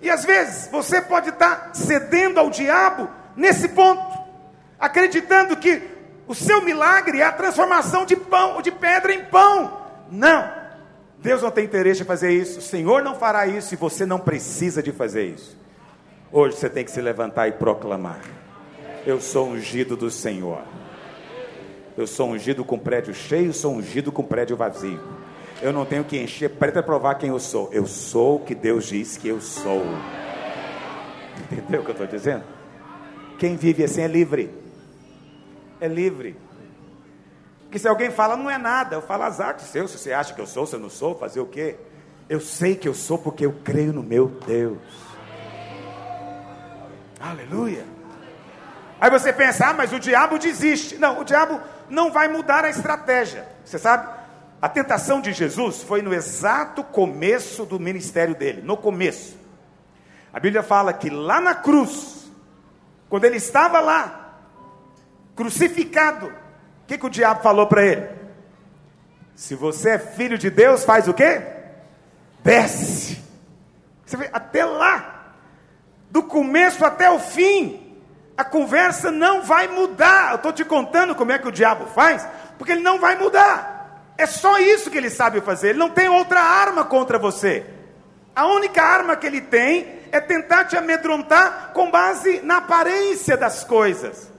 E 0.00 0.10
às 0.10 0.24
vezes 0.24 0.68
você 0.70 1.00
pode 1.00 1.28
estar 1.28 1.70
cedendo 1.74 2.38
ao 2.38 2.50
diabo 2.50 3.08
nesse 3.36 3.68
ponto, 3.68 4.18
acreditando 4.78 5.56
que 5.56 5.82
o 6.26 6.34
seu 6.34 6.62
milagre 6.62 7.20
é 7.20 7.24
a 7.24 7.32
transformação 7.32 8.06
de 8.06 8.16
pão, 8.16 8.62
de 8.62 8.70
pedra 8.70 9.12
em 9.12 9.24
pão. 9.24 9.80
Não. 10.10 10.60
Deus 11.18 11.42
não 11.42 11.50
tem 11.50 11.64
interesse 11.64 12.02
em 12.02 12.06
fazer 12.06 12.30
isso. 12.30 12.60
O 12.60 12.62
Senhor 12.62 13.02
não 13.02 13.14
fará 13.14 13.46
isso 13.46 13.74
e 13.74 13.76
você 13.76 14.06
não 14.06 14.18
precisa 14.18 14.82
de 14.82 14.92
fazer 14.92 15.24
isso. 15.24 15.58
Hoje 16.32 16.56
você 16.56 16.70
tem 16.70 16.84
que 16.84 16.90
se 16.90 17.00
levantar 17.00 17.48
e 17.48 17.52
proclamar: 17.52 18.20
Eu 19.06 19.20
sou 19.20 19.48
ungido 19.48 19.96
do 19.96 20.10
Senhor. 20.10 20.62
Eu 21.96 22.06
sou 22.06 22.30
ungido 22.30 22.64
com 22.64 22.78
prédio 22.78 23.14
cheio, 23.14 23.52
sou 23.52 23.74
ungido 23.74 24.12
com 24.12 24.22
prédio 24.22 24.56
vazio. 24.56 25.00
Eu 25.62 25.72
não 25.72 25.84
tenho 25.84 26.04
que 26.04 26.18
encher 26.18 26.50
para 26.50 26.82
provar 26.82 27.16
quem 27.16 27.30
eu 27.30 27.38
sou. 27.38 27.68
Eu 27.72 27.86
sou 27.86 28.36
o 28.36 28.40
que 28.40 28.54
Deus 28.54 28.86
diz 28.86 29.16
que 29.16 29.28
eu 29.28 29.40
sou. 29.40 29.82
Entendeu 31.50 31.80
o 31.80 31.84
que 31.84 31.90
eu 31.90 31.92
estou 31.92 32.06
dizendo? 32.06 32.44
Quem 33.38 33.56
vive 33.56 33.84
assim 33.84 34.02
é 34.02 34.08
livre. 34.08 34.50
É 35.80 35.88
livre. 35.88 36.36
Porque 37.62 37.78
se 37.78 37.88
alguém 37.88 38.10
fala, 38.10 38.36
não 38.36 38.50
é 38.50 38.58
nada, 38.58 38.96
eu 38.96 39.02
falo 39.02 39.22
azar 39.22 39.54
de 39.54 39.62
seu, 39.62 39.86
se 39.86 39.96
você 39.96 40.12
acha 40.12 40.34
que 40.34 40.40
eu 40.40 40.46
sou, 40.46 40.66
se 40.66 40.74
eu 40.74 40.80
não 40.80 40.90
sou, 40.90 41.14
fazer 41.14 41.40
o 41.40 41.46
quê? 41.46 41.76
Eu 42.28 42.40
sei 42.40 42.74
que 42.74 42.88
eu 42.88 42.94
sou 42.94 43.16
porque 43.16 43.46
eu 43.46 43.54
creio 43.64 43.92
no 43.92 44.02
meu 44.02 44.26
Deus. 44.28 44.78
Aleluia. 47.18 47.99
Aí 49.00 49.10
você 49.10 49.32
pensa, 49.32 49.68
ah, 49.68 49.72
mas 49.72 49.92
o 49.92 49.98
diabo 49.98 50.38
desiste. 50.38 50.96
Não, 50.96 51.20
o 51.20 51.24
diabo 51.24 51.60
não 51.88 52.12
vai 52.12 52.28
mudar 52.28 52.64
a 52.64 52.68
estratégia. 52.70 53.48
Você 53.64 53.78
sabe? 53.78 54.06
A 54.60 54.68
tentação 54.68 55.22
de 55.22 55.32
Jesus 55.32 55.82
foi 55.82 56.02
no 56.02 56.12
exato 56.12 56.84
começo 56.84 57.64
do 57.64 57.80
ministério 57.80 58.34
dele, 58.34 58.60
no 58.60 58.76
começo. 58.76 59.38
A 60.32 60.38
Bíblia 60.38 60.62
fala 60.62 60.92
que 60.92 61.08
lá 61.08 61.40
na 61.40 61.54
cruz, 61.54 62.30
quando 63.08 63.24
ele 63.24 63.38
estava 63.38 63.80
lá, 63.80 64.36
crucificado, 65.34 66.26
o 66.26 66.86
que, 66.86 66.98
que 66.98 67.06
o 67.06 67.10
diabo 67.10 67.42
falou 67.42 67.66
para 67.66 67.84
ele? 67.84 68.06
Se 69.34 69.54
você 69.54 69.90
é 69.90 69.98
filho 69.98 70.36
de 70.36 70.50
Deus, 70.50 70.84
faz 70.84 71.08
o 71.08 71.14
quê? 71.14 71.40
Desce. 72.44 73.18
Você 74.04 74.18
vê, 74.18 74.28
até 74.30 74.64
lá, 74.64 75.32
do 76.10 76.22
começo 76.22 76.84
até 76.84 77.10
o 77.10 77.18
fim, 77.18 77.89
a 78.40 78.44
conversa 78.44 79.10
não 79.10 79.42
vai 79.42 79.68
mudar. 79.68 80.30
Eu 80.30 80.36
estou 80.36 80.50
te 80.50 80.64
contando 80.64 81.14
como 81.14 81.30
é 81.30 81.38
que 81.38 81.46
o 81.46 81.52
diabo 81.52 81.84
faz, 81.84 82.26
porque 82.56 82.72
ele 82.72 82.80
não 82.80 82.98
vai 82.98 83.14
mudar. 83.14 84.02
É 84.16 84.24
só 84.24 84.58
isso 84.58 84.90
que 84.90 84.96
ele 84.96 85.10
sabe 85.10 85.42
fazer. 85.42 85.70
Ele 85.70 85.78
não 85.78 85.90
tem 85.90 86.08
outra 86.08 86.40
arma 86.40 86.82
contra 86.82 87.18
você. 87.18 87.66
A 88.34 88.46
única 88.46 88.82
arma 88.82 89.14
que 89.14 89.26
ele 89.26 89.42
tem 89.42 90.00
é 90.10 90.20
tentar 90.20 90.64
te 90.64 90.74
amedrontar 90.74 91.72
com 91.74 91.90
base 91.90 92.40
na 92.40 92.56
aparência 92.56 93.36
das 93.36 93.62
coisas. 93.62 94.32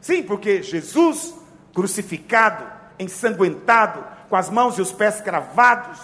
Sim, 0.00 0.22
porque 0.22 0.62
Jesus 0.62 1.34
crucificado, 1.74 2.64
ensanguentado, 2.96 4.04
com 4.28 4.36
as 4.36 4.48
mãos 4.48 4.78
e 4.78 4.80
os 4.80 4.92
pés 4.92 5.20
cravados, 5.20 5.98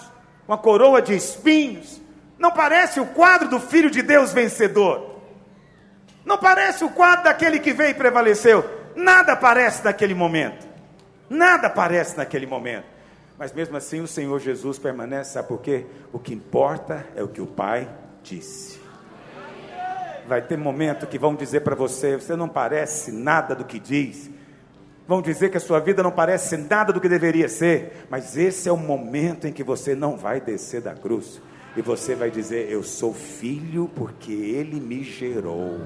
com 0.45 0.51
a 0.51 0.57
coroa 0.57 1.01
de 1.01 1.15
espinhos, 1.15 2.01
não 2.37 2.51
parece 2.51 2.99
o 2.99 3.05
quadro 3.05 3.47
do 3.47 3.61
Filho 3.61 3.89
de 3.89 4.01
Deus 4.01 4.33
vencedor. 4.33 5.08
Não 6.25 6.37
parece 6.37 6.83
o 6.83 6.89
quadro 6.89 7.25
daquele 7.25 7.59
que 7.59 7.73
veio 7.73 7.91
e 7.91 7.93
prevaleceu. 7.93 8.63
Nada 8.95 9.35
parece 9.35 9.83
naquele 9.83 10.13
momento. 10.13 10.67
Nada 11.29 11.69
parece 11.69 12.17
naquele 12.17 12.45
momento. 12.45 12.85
Mas 13.37 13.53
mesmo 13.53 13.77
assim 13.77 14.01
o 14.01 14.07
Senhor 14.07 14.37
Jesus 14.39 14.77
permanece, 14.77 15.33
sabe 15.33 15.47
por 15.47 15.61
quê? 15.61 15.85
O 16.11 16.19
que 16.19 16.33
importa 16.33 17.05
é 17.15 17.23
o 17.23 17.27
que 17.27 17.39
o 17.39 17.47
Pai 17.47 17.87
disse. 18.21 18.79
Vai 20.27 20.41
ter 20.41 20.57
momento 20.57 21.07
que 21.07 21.17
vão 21.17 21.33
dizer 21.35 21.61
para 21.61 21.73
você: 21.73 22.17
você 22.17 22.35
não 22.35 22.49
parece 22.49 23.11
nada 23.11 23.55
do 23.55 23.63
que 23.63 23.79
diz. 23.79 24.29
Vão 25.07 25.21
dizer 25.23 25.49
que 25.49 25.57
a 25.57 25.59
sua 25.59 25.79
vida 25.79 26.03
não 26.03 26.11
parece 26.11 26.55
nada 26.55 26.93
do 26.93 27.01
que 27.01 27.09
deveria 27.09 27.49
ser. 27.49 28.05
Mas 28.11 28.37
esse 28.37 28.69
é 28.69 28.71
o 28.71 28.77
momento 28.77 29.47
em 29.47 29.53
que 29.53 29.63
você 29.63 29.95
não 29.95 30.15
vai 30.15 30.39
descer 30.39 30.81
da 30.81 30.93
cruz. 30.93 31.41
E 31.75 31.81
você 31.81 32.15
vai 32.15 32.31
dizer: 32.31 32.71
Eu 32.71 32.83
sou 32.83 33.13
filho 33.13 33.89
porque 33.95 34.31
Ele 34.31 34.79
me 34.79 35.03
gerou. 35.03 35.79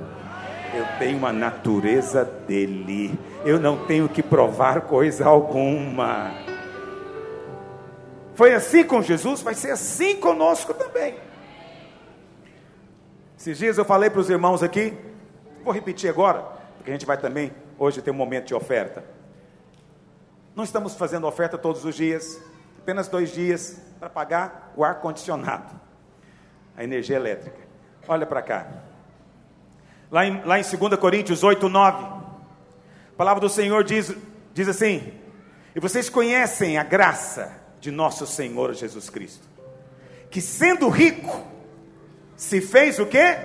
Eu 0.73 0.85
tenho 0.97 1.17
uma 1.17 1.31
natureza 1.31 2.25
dele. 2.25 3.17
Eu 3.45 3.59
não 3.59 3.85
tenho 3.85 4.09
que 4.09 4.23
provar 4.23 4.81
coisa 4.81 5.25
alguma. 5.25 6.31
Foi 8.33 8.53
assim 8.53 8.83
com 8.83 9.01
Jesus, 9.01 9.41
vai 9.41 9.53
ser 9.53 9.71
assim 9.71 10.15
conosco 10.15 10.73
também. 10.73 11.15
Esses 13.37 13.57
dias 13.57 13.77
eu 13.77 13.85
falei 13.85 14.09
para 14.09 14.19
os 14.19 14.29
irmãos 14.29 14.63
aqui, 14.63 14.97
vou 15.63 15.73
repetir 15.73 16.09
agora, 16.09 16.41
porque 16.77 16.89
a 16.89 16.93
gente 16.93 17.05
vai 17.05 17.17
também 17.17 17.51
hoje 17.77 18.01
ter 18.01 18.09
um 18.09 18.15
momento 18.15 18.47
de 18.47 18.55
oferta. 18.55 19.03
Não 20.55 20.63
estamos 20.63 20.95
fazendo 20.95 21.27
oferta 21.27 21.57
todos 21.57 21.85
os 21.85 21.93
dias, 21.93 22.41
apenas 22.79 23.07
dois 23.07 23.31
dias 23.31 23.79
para 24.03 24.09
pagar 24.09 24.73
o 24.75 24.83
ar 24.83 24.95
condicionado, 24.95 25.79
a 26.75 26.83
energia 26.83 27.15
elétrica. 27.15 27.59
Olha 28.05 28.25
para 28.25 28.41
cá. 28.41 28.67
Lá 30.11 30.25
em, 30.25 30.43
lá 30.43 30.59
em 30.59 30.61
2 30.61 30.99
Coríntios 30.99 31.41
8, 31.41 31.69
9, 31.69 32.03
a 32.03 33.15
palavra 33.15 33.39
do 33.39 33.47
Senhor 33.47 33.81
diz, 33.81 34.13
diz 34.53 34.67
assim: 34.67 35.13
E 35.73 35.79
vocês 35.79 36.09
conhecem 36.09 36.77
a 36.77 36.83
graça 36.83 37.53
de 37.79 37.91
nosso 37.91 38.27
Senhor 38.27 38.73
Jesus 38.73 39.09
Cristo, 39.09 39.47
que 40.29 40.41
sendo 40.41 40.89
rico, 40.89 41.47
se 42.35 42.59
fez 42.59 42.99
o 42.99 43.05
que? 43.05 43.37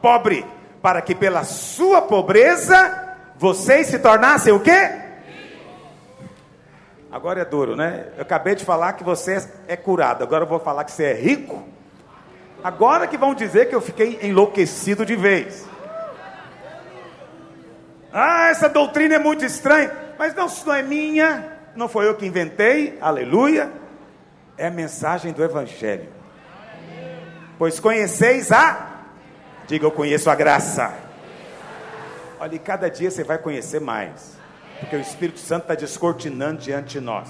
Pobre, 0.00 0.46
para 0.80 1.02
que 1.02 1.14
pela 1.14 1.44
sua 1.44 2.00
pobreza 2.00 3.16
vocês 3.36 3.88
se 3.88 3.98
tornassem 3.98 4.54
o 4.54 4.60
que? 4.60 5.07
Agora 7.10 7.40
é 7.40 7.44
duro, 7.44 7.74
né? 7.74 8.08
Eu 8.16 8.22
acabei 8.22 8.54
de 8.54 8.64
falar 8.64 8.92
que 8.92 9.02
você 9.02 9.48
é 9.66 9.76
curado, 9.76 10.22
agora 10.22 10.44
eu 10.44 10.48
vou 10.48 10.60
falar 10.60 10.84
que 10.84 10.92
você 10.92 11.04
é 11.04 11.14
rico. 11.14 11.66
Agora 12.62 13.06
que 13.06 13.16
vão 13.16 13.34
dizer 13.34 13.68
que 13.68 13.74
eu 13.74 13.80
fiquei 13.80 14.18
enlouquecido 14.22 15.06
de 15.06 15.16
vez. 15.16 15.66
Ah, 18.12 18.48
essa 18.48 18.68
doutrina 18.68 19.14
é 19.14 19.18
muito 19.18 19.44
estranha, 19.44 19.92
mas 20.18 20.34
não, 20.34 20.48
não 20.66 20.74
é 20.74 20.82
minha, 20.82 21.52
não 21.74 21.88
foi 21.88 22.08
eu 22.08 22.14
que 22.14 22.26
inventei, 22.26 22.98
aleluia. 23.00 23.70
É 24.56 24.66
a 24.66 24.70
mensagem 24.70 25.32
do 25.32 25.42
Evangelho. 25.42 26.08
Pois 27.58 27.78
conheceis 27.78 28.50
a, 28.50 29.04
diga 29.66 29.86
eu 29.86 29.90
conheço 29.90 30.30
a 30.30 30.34
graça. 30.34 30.92
Olha, 32.40 32.54
e 32.54 32.58
cada 32.58 32.88
dia 32.88 33.10
você 33.10 33.24
vai 33.24 33.38
conhecer 33.38 33.80
mais, 33.80 34.37
porque 34.78 34.96
o 34.96 35.00
Espírito 35.00 35.38
Santo 35.38 35.62
está 35.62 35.74
descortinando 35.74 36.60
diante 36.60 36.90
de 36.90 37.00
nós. 37.00 37.28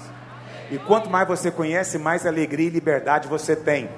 E 0.71 0.77
quanto 0.77 1.09
mais 1.09 1.27
você 1.27 1.49
conhece, 1.49 1.97
mais 1.97 2.25
alegria 2.25 2.67
e 2.67 2.69
liberdade 2.69 3.27
você 3.27 3.55
tem. 3.55 3.89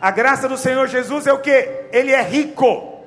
A 0.00 0.10
graça 0.12 0.48
do 0.48 0.56
Senhor 0.56 0.86
Jesus 0.86 1.26
é 1.26 1.32
o 1.32 1.40
que? 1.40 1.88
Ele 1.92 2.12
é 2.12 2.22
rico. 2.22 3.02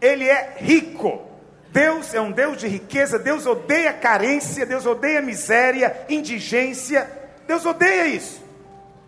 ele 0.00 0.28
é 0.28 0.56
rico. 0.58 1.22
Deus 1.70 2.14
é 2.14 2.20
um 2.20 2.30
Deus 2.30 2.58
de 2.58 2.68
riqueza, 2.68 3.18
Deus 3.18 3.46
odeia 3.46 3.92
carência, 3.92 4.64
Deus 4.64 4.86
odeia 4.86 5.20
miséria, 5.20 6.04
indigência. 6.08 7.10
Deus 7.48 7.66
odeia 7.66 8.06
isso, 8.06 8.40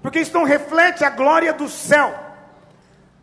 porque 0.03 0.19
isso 0.19 0.35
não 0.35 0.43
reflete 0.43 1.05
a 1.05 1.11
glória 1.11 1.53
do 1.53 1.69
céu. 1.69 2.13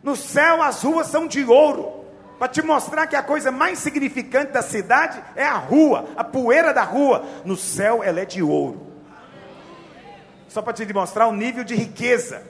No 0.02 0.16
céu 0.16 0.62
as 0.62 0.82
ruas 0.82 1.08
são 1.08 1.26
de 1.26 1.44
ouro, 1.44 1.92
para 2.38 2.48
te 2.48 2.62
mostrar 2.62 3.06
que 3.06 3.16
a 3.16 3.22
coisa 3.22 3.50
mais 3.50 3.78
significante 3.78 4.52
da 4.52 4.62
cidade 4.62 5.22
é 5.36 5.44
a 5.44 5.56
rua, 5.56 6.08
a 6.16 6.24
poeira 6.24 6.72
da 6.72 6.82
rua. 6.82 7.24
No 7.44 7.56
céu 7.56 8.02
ela 8.02 8.20
é 8.20 8.24
de 8.24 8.42
ouro. 8.42 8.86
Só 10.48 10.62
para 10.62 10.72
te 10.72 10.84
demonstrar 10.84 11.28
o 11.28 11.32
nível 11.32 11.64
de 11.64 11.74
riqueza. 11.74 12.42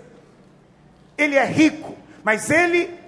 Ele 1.17 1.37
é 1.37 1.45
rico, 1.45 1.97
mas 2.23 2.51
ele 2.51 2.99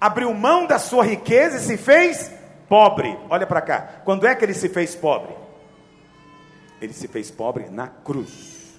abriu 0.00 0.32
mão 0.34 0.66
da 0.66 0.78
sua 0.78 1.04
riqueza 1.04 1.56
e 1.56 1.60
se 1.60 1.76
fez 1.76 2.30
pobre. 2.68 3.18
Olha 3.28 3.46
para 3.46 3.60
cá. 3.60 3.88
Quando 4.04 4.26
é 4.26 4.34
que 4.34 4.44
ele 4.44 4.54
se 4.54 4.68
fez 4.68 4.94
pobre? 4.94 5.34
Ele 6.80 6.92
se 6.92 7.08
fez 7.08 7.30
pobre 7.30 7.68
na 7.70 7.88
cruz. 7.88 8.74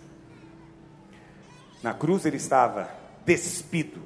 Na 1.81 1.93
cruz 1.93 2.25
ele 2.25 2.37
estava 2.37 2.89
despido, 3.25 4.01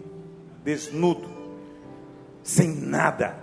desnudo, 0.63 1.38
sem 2.43 2.69
nada, 2.69 3.35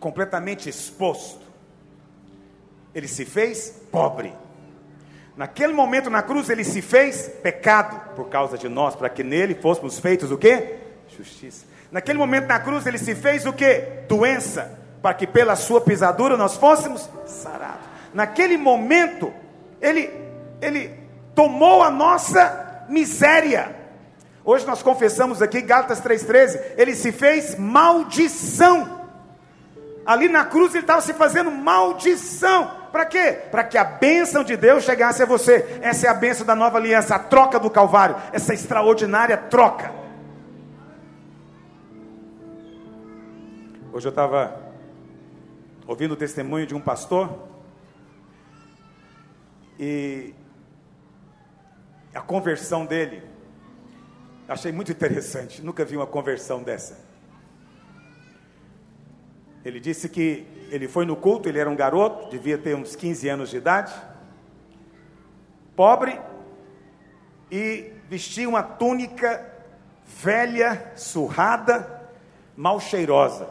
completamente 0.00 0.68
exposto. 0.68 1.42
Ele 2.94 3.08
se 3.08 3.24
fez 3.24 3.70
pobre. 3.90 4.34
Naquele 5.36 5.72
momento 5.72 6.10
na 6.10 6.22
cruz 6.22 6.50
ele 6.50 6.64
se 6.64 6.82
fez 6.82 7.28
pecado 7.42 8.14
por 8.14 8.28
causa 8.28 8.58
de 8.58 8.68
nós, 8.68 8.94
para 8.94 9.08
que 9.08 9.24
nele 9.24 9.54
fôssemos 9.54 9.98
feitos 9.98 10.30
o 10.30 10.36
quê? 10.36 10.76
Justiça. 11.08 11.66
Naquele 11.90 12.18
momento 12.18 12.46
na 12.46 12.58
cruz 12.58 12.86
ele 12.86 12.98
se 12.98 13.14
fez 13.14 13.46
o 13.46 13.52
que? 13.52 14.04
Doença, 14.08 14.78
para 15.00 15.14
que 15.14 15.26
pela 15.26 15.56
sua 15.56 15.80
pisadura 15.80 16.36
nós 16.36 16.56
fôssemos 16.56 17.08
sarados. 17.26 17.86
Naquele 18.12 18.56
momento 18.56 19.32
ele 19.80 20.10
ele 20.60 21.02
tomou 21.34 21.82
a 21.82 21.90
nossa 21.90 22.84
miséria. 22.88 23.81
Hoje 24.44 24.66
nós 24.66 24.82
confessamos 24.82 25.40
aqui 25.40 25.60
Gálatas 25.60 26.00
3:13, 26.00 26.60
ele 26.76 26.94
se 26.94 27.12
fez 27.12 27.56
maldição. 27.56 29.00
Ali 30.04 30.28
na 30.28 30.44
cruz 30.44 30.74
ele 30.74 30.82
estava 30.82 31.00
se 31.00 31.14
fazendo 31.14 31.50
maldição. 31.50 32.82
Para 32.90 33.06
quê? 33.06 33.38
Para 33.50 33.64
que 33.64 33.78
a 33.78 33.84
bênção 33.84 34.42
de 34.42 34.56
Deus 34.56 34.84
chegasse 34.84 35.22
a 35.22 35.26
você. 35.26 35.78
Essa 35.80 36.08
é 36.08 36.10
a 36.10 36.14
bênção 36.14 36.44
da 36.44 36.54
nova 36.54 36.76
aliança, 36.76 37.14
a 37.14 37.18
troca 37.18 37.58
do 37.58 37.70
Calvário, 37.70 38.16
essa 38.32 38.52
extraordinária 38.52 39.36
troca. 39.36 39.92
Hoje 43.92 44.08
eu 44.08 44.10
estava 44.10 44.60
ouvindo 45.86 46.12
o 46.12 46.16
testemunho 46.16 46.66
de 46.66 46.74
um 46.74 46.80
pastor 46.80 47.30
e 49.78 50.34
a 52.14 52.20
conversão 52.20 52.84
dele, 52.84 53.22
achei 54.48 54.72
muito 54.72 54.92
interessante, 54.92 55.62
nunca 55.62 55.84
vi 55.84 55.96
uma 55.96 56.06
conversão 56.06 56.62
dessa. 56.62 56.98
Ele 59.64 59.78
disse 59.78 60.08
que 60.08 60.46
ele 60.70 60.88
foi 60.88 61.04
no 61.04 61.14
culto, 61.14 61.48
ele 61.48 61.58
era 61.58 61.70
um 61.70 61.76
garoto, 61.76 62.30
devia 62.30 62.58
ter 62.58 62.74
uns 62.74 62.96
15 62.96 63.28
anos 63.28 63.50
de 63.50 63.56
idade, 63.56 63.94
pobre, 65.76 66.20
e 67.50 67.92
vestia 68.08 68.48
uma 68.48 68.62
túnica 68.62 69.46
velha, 70.06 70.92
surrada, 70.96 72.10
mal 72.56 72.80
cheirosa. 72.80 73.48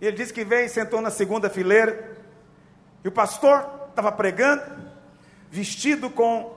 Ele 0.00 0.16
disse 0.16 0.32
que 0.32 0.44
veio 0.44 0.66
e 0.66 0.68
sentou 0.68 1.00
na 1.00 1.10
segunda 1.10 1.48
fileira. 1.48 2.16
E 3.02 3.08
o 3.08 3.12
pastor 3.12 3.88
estava 3.88 4.12
pregando, 4.12 4.62
vestido 5.50 6.10
com 6.10 6.52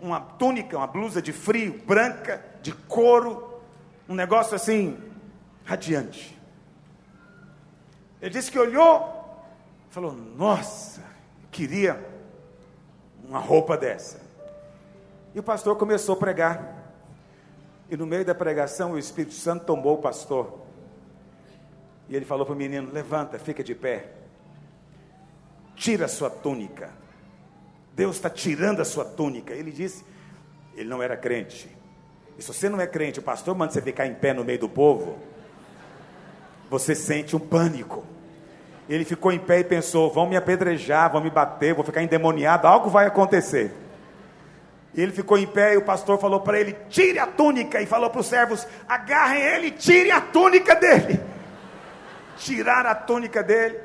uma 0.00 0.20
túnica, 0.20 0.76
uma 0.76 0.86
blusa 0.86 1.22
de 1.22 1.32
frio, 1.32 1.80
branca, 1.86 2.44
de 2.62 2.72
couro, 2.72 3.60
um 4.08 4.14
negócio 4.14 4.54
assim, 4.54 4.98
radiante. 5.64 6.36
Ele 8.20 8.30
disse 8.30 8.50
que 8.50 8.58
olhou, 8.58 9.44
falou: 9.90 10.12
Nossa, 10.12 11.02
queria 11.50 12.04
uma 13.24 13.38
roupa 13.38 13.76
dessa. 13.76 14.20
E 15.34 15.40
o 15.40 15.42
pastor 15.42 15.76
começou 15.76 16.14
a 16.14 16.18
pregar. 16.18 16.74
E 17.88 17.96
no 17.96 18.06
meio 18.06 18.24
da 18.24 18.34
pregação, 18.34 18.92
o 18.92 18.98
Espírito 18.98 19.34
Santo 19.34 19.64
tomou 19.64 19.94
o 19.94 20.02
pastor. 20.02 20.60
E 22.08 22.16
ele 22.16 22.24
falou 22.24 22.46
para 22.46 22.54
o 22.54 22.58
menino: 22.58 22.90
Levanta, 22.92 23.38
fica 23.38 23.62
de 23.62 23.74
pé. 23.74 24.12
Tira 25.74 26.06
a 26.06 26.08
sua 26.08 26.30
túnica. 26.30 26.90
Deus 27.96 28.14
está 28.14 28.30
tirando 28.30 28.80
a 28.80 28.84
sua 28.84 29.04
túnica. 29.04 29.52
Ele 29.52 29.72
disse: 29.72 30.04
Ele 30.76 30.88
não 30.88 31.02
era 31.02 31.16
crente. 31.16 31.68
E 32.38 32.42
se 32.42 32.46
você 32.46 32.68
não 32.68 32.80
é 32.80 32.86
crente, 32.86 33.18
o 33.18 33.22
pastor 33.22 33.56
manda 33.56 33.72
você 33.72 33.82
ficar 33.82 34.06
em 34.06 34.14
pé 34.14 34.32
no 34.32 34.44
meio 34.44 34.60
do 34.60 34.68
povo. 34.68 35.18
Você 36.70 36.94
sente 36.94 37.34
um 37.34 37.40
pânico. 37.40 38.04
Ele 38.88 39.04
ficou 39.04 39.32
em 39.32 39.38
pé 39.40 39.60
e 39.60 39.64
pensou: 39.64 40.12
vão 40.12 40.28
me 40.28 40.36
apedrejar, 40.36 41.10
vão 41.10 41.20
me 41.20 41.30
bater, 41.30 41.74
vou 41.74 41.82
ficar 41.82 42.02
endemoniado, 42.02 42.68
algo 42.68 42.88
vai 42.88 43.06
acontecer. 43.06 43.72
E 44.94 45.02
ele 45.02 45.12
ficou 45.12 45.36
em 45.36 45.46
pé 45.46 45.74
e 45.74 45.76
o 45.76 45.82
pastor 45.82 46.20
falou 46.20 46.40
para 46.40 46.60
ele: 46.60 46.76
tire 46.88 47.18
a 47.18 47.26
túnica. 47.26 47.82
E 47.82 47.86
falou 47.86 48.10
para 48.10 48.20
os 48.20 48.26
servos: 48.26 48.64
agarrem 48.86 49.42
ele, 49.42 49.70
tire 49.72 50.12
a 50.12 50.20
túnica 50.20 50.76
dele 50.76 51.20
tiraram 52.36 52.90
a 52.90 52.94
túnica 52.94 53.42
dele. 53.42 53.78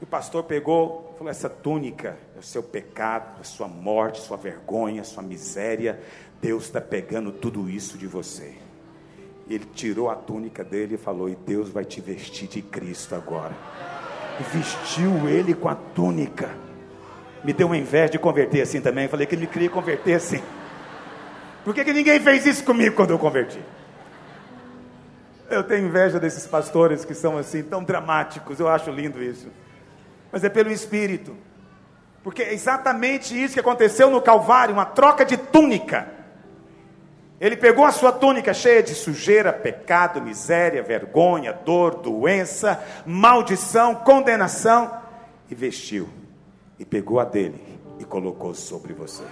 E 0.00 0.04
o 0.04 0.06
pastor 0.06 0.44
pegou, 0.44 1.07
falou: 1.18 1.30
Essa 1.30 1.50
túnica 1.50 2.16
é 2.36 2.38
o 2.38 2.42
seu 2.42 2.62
pecado, 2.62 3.40
a 3.40 3.44
sua 3.44 3.66
morte, 3.66 4.20
sua 4.20 4.36
vergonha, 4.36 5.02
sua 5.04 5.22
miséria. 5.22 6.00
Deus 6.40 6.64
está 6.64 6.80
pegando 6.80 7.32
tudo 7.32 7.68
isso 7.68 7.98
de 7.98 8.06
você. 8.06 8.54
Ele 9.50 9.64
tirou 9.74 10.08
a 10.08 10.14
túnica 10.14 10.62
dele 10.62 10.94
e 10.94 10.98
falou: 10.98 11.28
E 11.28 11.34
Deus 11.34 11.68
vai 11.68 11.84
te 11.84 12.00
vestir 12.00 12.48
de 12.48 12.62
Cristo 12.62 13.14
agora. 13.14 13.54
E 14.38 14.56
vestiu 14.56 15.28
ele 15.28 15.54
com 15.54 15.68
a 15.68 15.74
túnica. 15.74 16.50
Me 17.42 17.52
deu 17.52 17.66
uma 17.66 17.76
inveja 17.76 18.12
de 18.12 18.18
converter 18.18 18.62
assim 18.62 18.80
também. 18.80 19.08
Falei 19.08 19.26
que 19.26 19.34
ele 19.34 19.42
me 19.42 19.46
queria 19.48 19.70
converter 19.70 20.14
assim. 20.14 20.40
Por 21.64 21.74
que, 21.74 21.84
que 21.84 21.92
ninguém 21.92 22.20
fez 22.20 22.46
isso 22.46 22.64
comigo 22.64 22.94
quando 22.94 23.10
eu 23.10 23.18
converti? 23.18 23.60
Eu 25.50 25.64
tenho 25.64 25.86
inveja 25.86 26.20
desses 26.20 26.46
pastores 26.46 27.04
que 27.04 27.14
são 27.14 27.38
assim, 27.38 27.62
tão 27.62 27.82
dramáticos, 27.82 28.60
eu 28.60 28.68
acho 28.68 28.90
lindo 28.90 29.22
isso. 29.22 29.48
Mas 30.30 30.44
é 30.44 30.48
pelo 30.48 30.70
Espírito. 30.70 31.36
Porque 32.22 32.42
é 32.42 32.52
exatamente 32.52 33.40
isso 33.40 33.54
que 33.54 33.60
aconteceu 33.60 34.10
no 34.10 34.20
Calvário 34.20 34.74
uma 34.74 34.84
troca 34.84 35.24
de 35.24 35.36
túnica. 35.36 36.08
Ele 37.40 37.56
pegou 37.56 37.84
a 37.84 37.92
sua 37.92 38.10
túnica 38.10 38.52
cheia 38.52 38.82
de 38.82 38.94
sujeira, 38.94 39.52
pecado, 39.52 40.20
miséria, 40.20 40.82
vergonha, 40.82 41.52
dor, 41.52 41.94
doença, 41.96 42.82
maldição, 43.06 43.94
condenação 43.94 44.90
e 45.48 45.54
vestiu. 45.54 46.08
E 46.78 46.84
pegou 46.84 47.20
a 47.20 47.24
dele 47.24 47.62
e 47.98 48.04
colocou 48.04 48.54
sobre 48.54 48.92
você. 48.92 49.22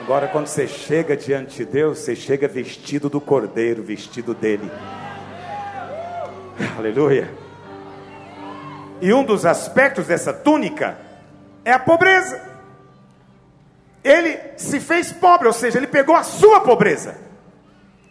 Agora, 0.00 0.28
quando 0.28 0.46
você 0.46 0.66
chega 0.66 1.16
diante 1.16 1.58
de 1.58 1.64
Deus, 1.64 1.98
você 1.98 2.16
chega 2.16 2.48
vestido 2.48 3.10
do 3.10 3.20
cordeiro, 3.20 3.82
vestido 3.82 4.32
dele. 4.32 4.70
Aleluia. 6.78 7.39
E 9.00 9.12
um 9.12 9.24
dos 9.24 9.46
aspectos 9.46 10.06
dessa 10.06 10.32
túnica 10.32 10.98
é 11.64 11.72
a 11.72 11.78
pobreza. 11.78 12.40
Ele 14.02 14.38
se 14.56 14.80
fez 14.80 15.12
pobre, 15.12 15.46
ou 15.46 15.52
seja, 15.52 15.78
ele 15.78 15.86
pegou 15.86 16.14
a 16.14 16.22
sua 16.22 16.60
pobreza 16.60 17.16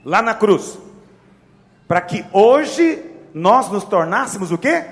lá 0.05 0.21
na 0.21 0.33
cruz, 0.33 0.77
para 1.87 2.01
que 2.01 2.25
hoje 2.31 3.03
nós 3.33 3.69
nos 3.69 3.83
tornássemos 3.83 4.51
o 4.51 4.57
quê? 4.57 4.83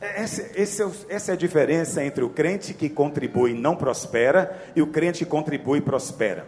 Essa, 0.00 0.42
é 0.42 1.14
essa 1.14 1.30
é 1.30 1.34
a 1.34 1.36
diferença 1.36 2.02
entre 2.04 2.24
o 2.24 2.30
crente 2.30 2.74
que 2.74 2.88
contribui 2.88 3.52
e 3.52 3.58
não 3.58 3.76
prospera 3.76 4.60
e 4.74 4.82
o 4.82 4.86
crente 4.88 5.24
que 5.24 5.30
contribui 5.30 5.78
e 5.78 5.82
prospera. 5.82 6.46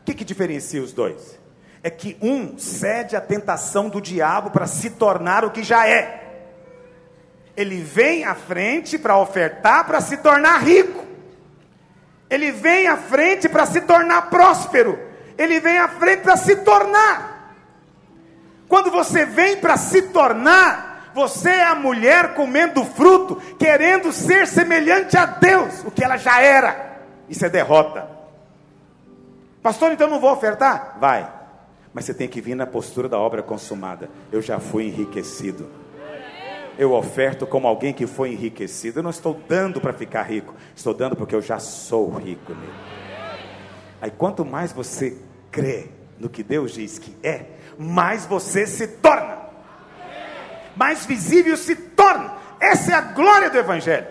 O 0.00 0.04
que, 0.04 0.14
que 0.14 0.24
diferencia 0.24 0.82
os 0.82 0.92
dois? 0.92 1.42
é 1.82 1.90
que 1.90 2.16
um 2.22 2.56
cede 2.58 3.16
à 3.16 3.20
tentação 3.20 3.88
do 3.88 4.00
diabo 4.00 4.50
para 4.50 4.66
se 4.66 4.90
tornar 4.90 5.44
o 5.44 5.50
que 5.50 5.62
já 5.62 5.88
é. 5.88 6.21
Ele 7.56 7.82
vem 7.82 8.24
à 8.24 8.34
frente 8.34 8.98
para 8.98 9.18
ofertar 9.18 9.86
para 9.86 10.00
se 10.00 10.16
tornar 10.16 10.58
rico. 10.62 11.04
Ele 12.30 12.50
vem 12.50 12.88
à 12.88 12.96
frente 12.96 13.48
para 13.48 13.66
se 13.66 13.82
tornar 13.82 14.30
próspero. 14.30 14.98
Ele 15.36 15.60
vem 15.60 15.78
à 15.78 15.88
frente 15.88 16.20
para 16.22 16.36
se 16.36 16.56
tornar. 16.56 17.54
Quando 18.68 18.90
você 18.90 19.26
vem 19.26 19.58
para 19.58 19.76
se 19.76 20.00
tornar, 20.02 21.10
você 21.14 21.50
é 21.50 21.64
a 21.64 21.74
mulher 21.74 22.34
comendo 22.34 22.84
fruto, 22.84 23.36
querendo 23.58 24.12
ser 24.12 24.46
semelhante 24.46 25.16
a 25.16 25.26
Deus, 25.26 25.84
o 25.84 25.90
que 25.90 26.02
ela 26.02 26.16
já 26.16 26.40
era. 26.40 27.00
Isso 27.28 27.44
é 27.44 27.50
derrota. 27.50 28.08
Pastor, 29.62 29.92
então 29.92 30.08
não 30.08 30.18
vou 30.18 30.32
ofertar? 30.32 30.96
Vai. 30.98 31.30
Mas 31.92 32.06
você 32.06 32.14
tem 32.14 32.26
que 32.26 32.40
vir 32.40 32.54
na 32.54 32.66
postura 32.66 33.08
da 33.08 33.18
obra 33.18 33.42
consumada. 33.42 34.08
Eu 34.32 34.40
já 34.40 34.58
fui 34.58 34.84
enriquecido. 34.84 35.68
Eu 36.78 36.92
oferto 36.92 37.46
como 37.46 37.68
alguém 37.68 37.92
que 37.92 38.06
foi 38.06 38.32
enriquecido. 38.32 38.98
Eu 38.98 39.02
não 39.02 39.10
estou 39.10 39.40
dando 39.48 39.80
para 39.80 39.92
ficar 39.92 40.22
rico, 40.22 40.54
estou 40.74 40.94
dando 40.94 41.14
porque 41.14 41.34
eu 41.34 41.42
já 41.42 41.58
sou 41.58 42.10
rico. 42.10 42.54
Aí 44.00 44.10
quanto 44.10 44.44
mais 44.44 44.72
você 44.72 45.16
crê 45.50 45.90
no 46.18 46.28
que 46.28 46.42
Deus 46.42 46.72
diz 46.72 46.98
que 46.98 47.16
é, 47.22 47.46
mais 47.78 48.26
você 48.26 48.66
se 48.66 48.86
torna. 48.86 49.38
Mais 50.74 51.04
visível 51.04 51.56
se 51.56 51.74
torna. 51.74 52.34
Essa 52.60 52.92
é 52.92 52.94
a 52.94 53.00
glória 53.00 53.50
do 53.50 53.58
Evangelho. 53.58 54.06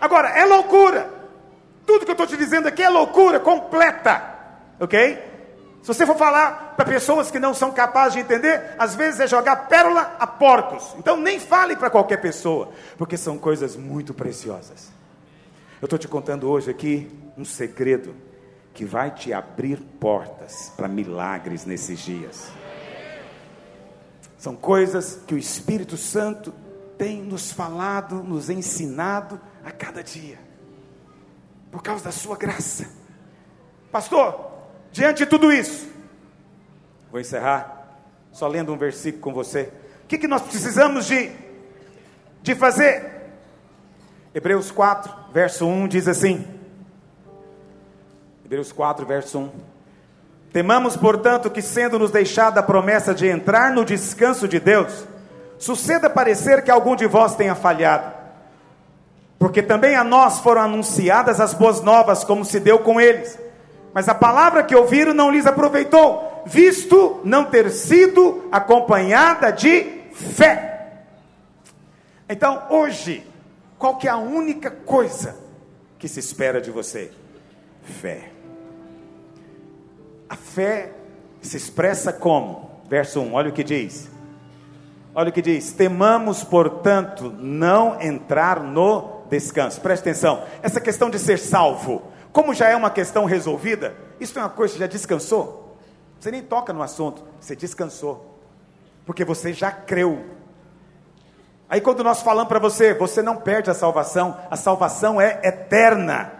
Agora, 0.00 0.28
é 0.28 0.44
loucura. 0.44 1.10
Tudo 1.86 2.04
que 2.04 2.10
eu 2.10 2.14
estou 2.14 2.26
te 2.26 2.36
dizendo 2.36 2.68
aqui 2.68 2.82
é 2.82 2.88
loucura 2.88 3.40
completa. 3.40 4.22
Ok? 4.78 5.29
Se 5.82 5.86
você 5.86 6.04
for 6.04 6.16
falar 6.16 6.74
para 6.76 6.84
pessoas 6.84 7.30
que 7.30 7.38
não 7.38 7.54
são 7.54 7.72
capazes 7.72 8.14
de 8.14 8.20
entender, 8.20 8.74
às 8.78 8.94
vezes 8.94 9.20
é 9.20 9.26
jogar 9.26 9.68
pérola 9.68 10.14
a 10.18 10.26
porcos. 10.26 10.94
Então 10.98 11.16
nem 11.16 11.40
fale 11.40 11.74
para 11.74 11.88
qualquer 11.88 12.18
pessoa, 12.18 12.70
porque 12.98 13.16
são 13.16 13.38
coisas 13.38 13.76
muito 13.76 14.12
preciosas. 14.12 14.92
Eu 15.80 15.86
estou 15.86 15.98
te 15.98 16.06
contando 16.06 16.50
hoje 16.50 16.70
aqui 16.70 17.10
um 17.36 17.44
segredo 17.44 18.14
que 18.74 18.84
vai 18.84 19.10
te 19.10 19.32
abrir 19.32 19.78
portas 19.98 20.70
para 20.76 20.86
milagres 20.86 21.64
nesses 21.64 21.98
dias. 21.98 22.48
São 24.36 24.54
coisas 24.54 25.20
que 25.26 25.34
o 25.34 25.38
Espírito 25.38 25.96
Santo 25.96 26.52
tem 26.98 27.22
nos 27.22 27.50
falado, 27.50 28.22
nos 28.22 28.50
ensinado 28.50 29.40
a 29.64 29.70
cada 29.70 30.02
dia, 30.02 30.38
por 31.70 31.82
causa 31.82 32.04
da 32.04 32.12
sua 32.12 32.36
graça. 32.36 32.86
Pastor, 33.90 34.49
Diante 34.92 35.18
de 35.18 35.26
tudo 35.26 35.52
isso, 35.52 35.88
vou 37.10 37.20
encerrar 37.20 37.80
só 38.32 38.46
lendo 38.48 38.72
um 38.72 38.76
versículo 38.76 39.22
com 39.22 39.32
você. 39.32 39.72
O 40.04 40.06
que, 40.08 40.18
que 40.18 40.28
nós 40.28 40.42
precisamos 40.42 41.06
de, 41.06 41.30
de 42.42 42.54
fazer? 42.54 43.20
Hebreus 44.34 44.70
4, 44.70 45.12
verso 45.32 45.66
1 45.66 45.88
diz 45.88 46.08
assim: 46.08 46.46
Hebreus 48.44 48.72
4, 48.72 49.06
verso 49.06 49.38
1. 49.38 49.50
Temamos, 50.52 50.96
portanto, 50.96 51.48
que, 51.48 51.62
sendo-nos 51.62 52.10
deixada 52.10 52.58
a 52.58 52.62
promessa 52.62 53.14
de 53.14 53.28
entrar 53.28 53.72
no 53.72 53.84
descanso 53.84 54.48
de 54.48 54.58
Deus, 54.58 55.06
suceda 55.58 56.10
parecer 56.10 56.62
que 56.62 56.70
algum 56.70 56.96
de 56.96 57.06
vós 57.06 57.36
tenha 57.36 57.54
falhado. 57.54 58.12
Porque 59.38 59.62
também 59.62 59.94
a 59.94 60.02
nós 60.02 60.40
foram 60.40 60.62
anunciadas 60.62 61.40
as 61.40 61.54
boas 61.54 61.80
novas, 61.80 62.24
como 62.24 62.44
se 62.44 62.58
deu 62.58 62.80
com 62.80 63.00
eles. 63.00 63.38
Mas 63.92 64.08
a 64.08 64.14
palavra 64.14 64.62
que 64.62 64.74
ouviram 64.74 65.12
não 65.12 65.30
lhes 65.30 65.46
aproveitou, 65.46 66.42
visto 66.46 67.20
não 67.24 67.44
ter 67.44 67.70
sido 67.70 68.48
acompanhada 68.50 69.50
de 69.50 70.02
fé. 70.12 70.92
Então, 72.28 72.62
hoje, 72.70 73.26
qual 73.78 73.96
que 73.96 74.06
é 74.06 74.10
a 74.10 74.16
única 74.16 74.70
coisa 74.70 75.36
que 75.98 76.06
se 76.06 76.20
espera 76.20 76.60
de 76.60 76.70
você? 76.70 77.10
Fé. 77.82 78.30
A 80.28 80.36
fé 80.36 80.92
se 81.40 81.56
expressa 81.56 82.12
como? 82.12 82.70
Verso 82.88 83.20
1, 83.20 83.34
olha 83.34 83.50
o 83.50 83.52
que 83.52 83.64
diz. 83.64 84.08
Olha 85.14 85.30
o 85.30 85.32
que 85.32 85.42
diz: 85.42 85.72
temamos, 85.72 86.44
portanto, 86.44 87.34
não 87.36 88.00
entrar 88.00 88.60
no 88.60 89.22
descanso. 89.28 89.80
Preste 89.80 90.02
atenção, 90.02 90.44
essa 90.62 90.80
questão 90.80 91.10
de 91.10 91.18
ser 91.18 91.38
salvo 91.38 92.02
como 92.32 92.54
já 92.54 92.68
é 92.68 92.76
uma 92.76 92.90
questão 92.90 93.24
resolvida, 93.24 93.94
isso 94.20 94.38
é 94.38 94.42
uma 94.42 94.50
coisa 94.50 94.74
que 94.74 94.80
já 94.80 94.86
descansou. 94.86 95.76
Você 96.18 96.30
nem 96.30 96.42
toca 96.42 96.72
no 96.72 96.82
assunto, 96.82 97.24
você 97.40 97.56
descansou. 97.56 98.38
Porque 99.06 99.24
você 99.24 99.52
já 99.52 99.72
creu. 99.72 100.24
Aí 101.68 101.80
quando 101.80 102.04
nós 102.04 102.20
falamos 102.20 102.48
para 102.48 102.58
você, 102.58 102.92
você 102.92 103.22
não 103.22 103.36
perde 103.36 103.70
a 103.70 103.74
salvação, 103.74 104.36
a 104.50 104.56
salvação 104.56 105.20
é 105.20 105.40
eterna. 105.42 106.32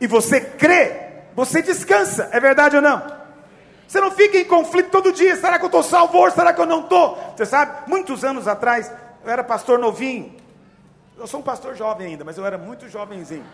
E 0.00 0.06
você 0.06 0.40
crê, 0.40 1.24
você 1.34 1.60
descansa, 1.60 2.28
é 2.32 2.40
verdade 2.40 2.76
ou 2.76 2.82
não? 2.82 3.02
Você 3.86 4.00
não 4.00 4.10
fica 4.10 4.38
em 4.38 4.44
conflito 4.44 4.90
todo 4.90 5.12
dia, 5.12 5.36
será 5.36 5.58
que 5.58 5.64
eu 5.64 5.68
estou 5.68 5.82
salvo 5.82 6.18
hoje, 6.18 6.34
será 6.34 6.52
que 6.52 6.60
eu 6.60 6.66
não 6.66 6.80
estou? 6.80 7.16
Você 7.36 7.44
sabe, 7.44 7.88
muitos 7.88 8.24
anos 8.24 8.48
atrás, 8.48 8.90
eu 9.24 9.30
era 9.30 9.44
pastor 9.44 9.78
novinho. 9.78 10.34
Eu 11.16 11.26
sou 11.26 11.40
um 11.40 11.42
pastor 11.42 11.76
jovem 11.76 12.08
ainda, 12.08 12.24
mas 12.24 12.36
eu 12.36 12.44
era 12.44 12.58
muito 12.58 12.88
jovenzinho. 12.88 13.44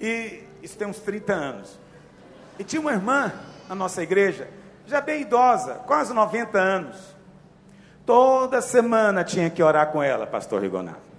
E 0.00 0.42
isso 0.62 0.76
tem 0.78 0.88
uns 0.88 0.98
30 0.98 1.32
anos. 1.32 1.78
E 2.58 2.64
tinha 2.64 2.80
uma 2.80 2.92
irmã 2.92 3.32
na 3.68 3.74
nossa 3.74 4.02
igreja, 4.02 4.48
já 4.86 5.00
bem 5.00 5.22
idosa, 5.22 5.74
quase 5.86 6.12
90 6.12 6.58
anos. 6.58 7.16
Toda 8.04 8.60
semana 8.60 9.22
tinha 9.22 9.48
que 9.50 9.62
orar 9.62 9.92
com 9.92 10.02
ela, 10.02 10.26
pastor 10.26 10.62
Rigonato. 10.62 11.10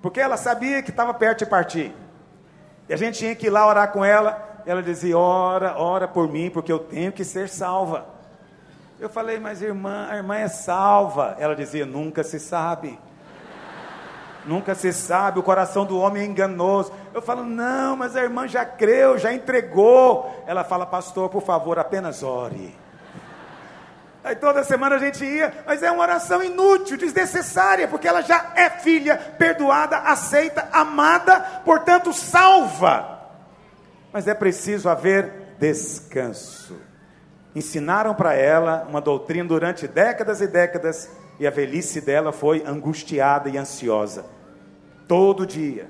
Porque 0.00 0.20
ela 0.20 0.36
sabia 0.36 0.82
que 0.82 0.90
estava 0.90 1.12
perto 1.12 1.40
de 1.40 1.46
partir. 1.46 1.94
E 2.88 2.94
a 2.94 2.96
gente 2.96 3.18
tinha 3.18 3.34
que 3.34 3.46
ir 3.46 3.50
lá 3.50 3.66
orar 3.66 3.90
com 3.90 4.04
ela. 4.04 4.62
Ela 4.66 4.82
dizia: 4.82 5.16
Ora, 5.16 5.76
ora 5.76 6.06
por 6.06 6.30
mim, 6.30 6.50
porque 6.50 6.70
eu 6.70 6.78
tenho 6.78 7.12
que 7.12 7.24
ser 7.24 7.48
salva. 7.48 8.06
Eu 9.00 9.08
falei, 9.08 9.38
mas 9.38 9.60
irmã, 9.60 10.06
a 10.10 10.16
irmã 10.16 10.36
é 10.36 10.48
salva. 10.48 11.36
Ela 11.38 11.54
dizia: 11.56 11.84
Nunca 11.84 12.22
se 12.22 12.38
sabe. 12.38 12.98
Nunca 14.46 14.74
se 14.74 14.92
sabe, 14.92 15.38
o 15.38 15.42
coração 15.42 15.86
do 15.86 15.98
homem 15.98 16.22
é 16.22 16.26
enganoso. 16.26 16.92
Eu 17.14 17.22
falo, 17.22 17.44
não, 17.44 17.96
mas 17.96 18.14
a 18.14 18.22
irmã 18.22 18.46
já 18.46 18.64
creu, 18.64 19.16
já 19.16 19.32
entregou. 19.32 20.44
Ela 20.46 20.62
fala, 20.62 20.84
pastor, 20.84 21.30
por 21.30 21.42
favor, 21.42 21.78
apenas 21.78 22.22
ore. 22.22 22.76
Aí 24.22 24.36
toda 24.36 24.64
semana 24.64 24.96
a 24.96 24.98
gente 24.98 25.24
ia, 25.24 25.52
mas 25.66 25.82
é 25.82 25.90
uma 25.90 26.02
oração 26.02 26.42
inútil, 26.42 26.96
desnecessária, 26.96 27.88
porque 27.88 28.08
ela 28.08 28.22
já 28.22 28.52
é 28.54 28.70
filha, 28.70 29.16
perdoada, 29.16 29.98
aceita, 29.98 30.68
amada, 30.72 31.40
portanto 31.64 32.12
salva. 32.12 33.20
Mas 34.12 34.26
é 34.26 34.34
preciso 34.34 34.88
haver 34.88 35.56
descanso. 35.58 36.78
Ensinaram 37.54 38.14
para 38.14 38.34
ela 38.34 38.86
uma 38.88 39.00
doutrina 39.00 39.48
durante 39.48 39.86
décadas 39.86 40.40
e 40.40 40.46
décadas, 40.46 41.10
e 41.38 41.46
a 41.46 41.50
velhice 41.50 42.00
dela 42.00 42.32
foi 42.32 42.62
angustiada 42.66 43.50
e 43.50 43.58
ansiosa 43.58 44.33
todo 45.06 45.46
dia. 45.46 45.88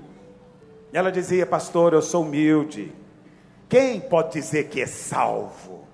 Ela 0.93 1.11
dizia, 1.11 1.45
pastor, 1.45 1.93
eu 1.93 2.03
sou 2.03 2.23
humilde. 2.23 2.93
Quem 3.69 4.01
pode 4.01 4.33
dizer 4.33 4.69
que 4.69 4.81
é 4.81 4.87
salvo? 4.87 5.85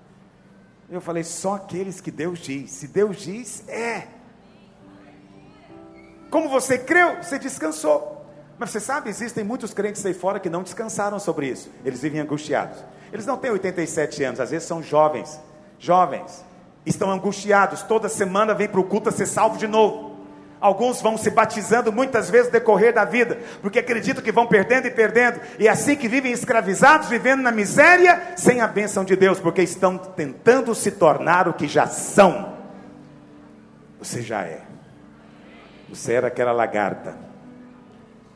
Eu 0.89 1.01
falei, 1.01 1.23
só 1.23 1.55
aqueles 1.55 2.01
que 2.01 2.11
Deus 2.11 2.39
diz. 2.39 2.71
Se 2.71 2.87
Deus 2.87 3.17
diz, 3.17 3.67
é. 3.67 4.07
Como 6.29 6.49
você 6.49 6.77
creu, 6.77 7.17
você 7.21 7.39
descansou. 7.39 8.25
Mas 8.59 8.69
você 8.69 8.79
sabe, 8.79 9.09
existem 9.09 9.43
muitos 9.43 9.73
crentes 9.73 10.05
aí 10.05 10.13
fora 10.13 10.39
que 10.39 10.49
não 10.49 10.61
descansaram 10.61 11.17
sobre 11.17 11.47
isso. 11.47 11.71
Eles 11.83 12.01
vivem 12.01 12.21
angustiados. 12.21 12.77
Eles 13.11 13.25
não 13.25 13.37
têm 13.37 13.51
87 13.51 14.23
anos, 14.23 14.39
às 14.39 14.51
vezes 14.51 14.67
são 14.67 14.83
jovens. 14.83 15.39
Jovens. 15.79 16.45
Estão 16.85 17.09
angustiados. 17.09 17.81
Toda 17.81 18.07
semana 18.07 18.53
vem 18.53 18.67
para 18.67 18.79
o 18.79 18.83
culto 18.83 19.09
a 19.09 19.11
ser 19.11 19.25
salvo 19.25 19.57
de 19.57 19.67
novo. 19.67 20.10
Alguns 20.61 21.01
vão 21.01 21.17
se 21.17 21.31
batizando 21.31 21.91
muitas 21.91 22.29
vezes 22.29 22.45
no 22.45 22.51
decorrer 22.51 22.93
da 22.93 23.03
vida, 23.03 23.39
porque 23.63 23.79
acreditam 23.79 24.23
que 24.23 24.31
vão 24.31 24.45
perdendo 24.45 24.85
e 24.85 24.91
perdendo, 24.91 25.41
e 25.57 25.67
é 25.67 25.71
assim 25.71 25.95
que 25.95 26.07
vivem 26.07 26.31
escravizados, 26.31 27.09
vivendo 27.09 27.41
na 27.41 27.51
miséria, 27.51 28.33
sem 28.37 28.61
a 28.61 28.67
bênção 28.67 29.03
de 29.03 29.15
Deus, 29.15 29.39
porque 29.39 29.63
estão 29.63 29.97
tentando 29.97 30.75
se 30.75 30.91
tornar 30.91 31.47
o 31.47 31.53
que 31.53 31.67
já 31.67 31.87
são. 31.87 32.53
Você 33.99 34.21
já 34.21 34.43
é. 34.43 34.61
Você 35.89 36.13
era 36.13 36.27
aquela 36.27 36.51
lagarta, 36.51 37.17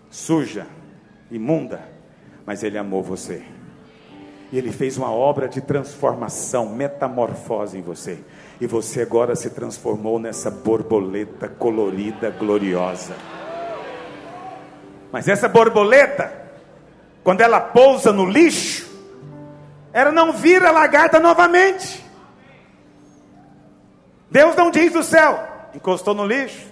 suja, 0.09 0.65
imunda, 1.29 1.81
mas 2.43 2.63
Ele 2.63 2.79
amou 2.79 3.03
você. 3.03 3.43
E 4.51 4.57
Ele 4.57 4.71
fez 4.71 4.97
uma 4.97 5.11
obra 5.11 5.47
de 5.47 5.61
transformação, 5.61 6.69
metamorfose 6.69 7.77
em 7.77 7.81
você. 7.83 8.17
E 8.59 8.67
você 8.67 9.01
agora 9.01 9.35
se 9.35 9.49
transformou 9.49 10.17
nessa 10.17 10.49
borboleta 10.49 11.49
colorida, 11.49 12.29
gloriosa. 12.29 13.15
Mas 15.11 15.27
essa 15.27 15.49
borboleta, 15.49 16.31
quando 17.23 17.41
ela 17.41 17.59
pousa 17.59 18.13
no 18.13 18.25
lixo, 18.25 18.89
ela 19.91 20.11
não 20.11 20.31
vira 20.31 20.71
lagarta 20.71 21.19
novamente. 21.19 22.03
Deus 24.31 24.55
não 24.55 24.71
diz 24.71 24.91
do 24.91 25.03
céu, 25.03 25.47
encostou 25.73 26.13
no 26.13 26.25
lixo, 26.25 26.67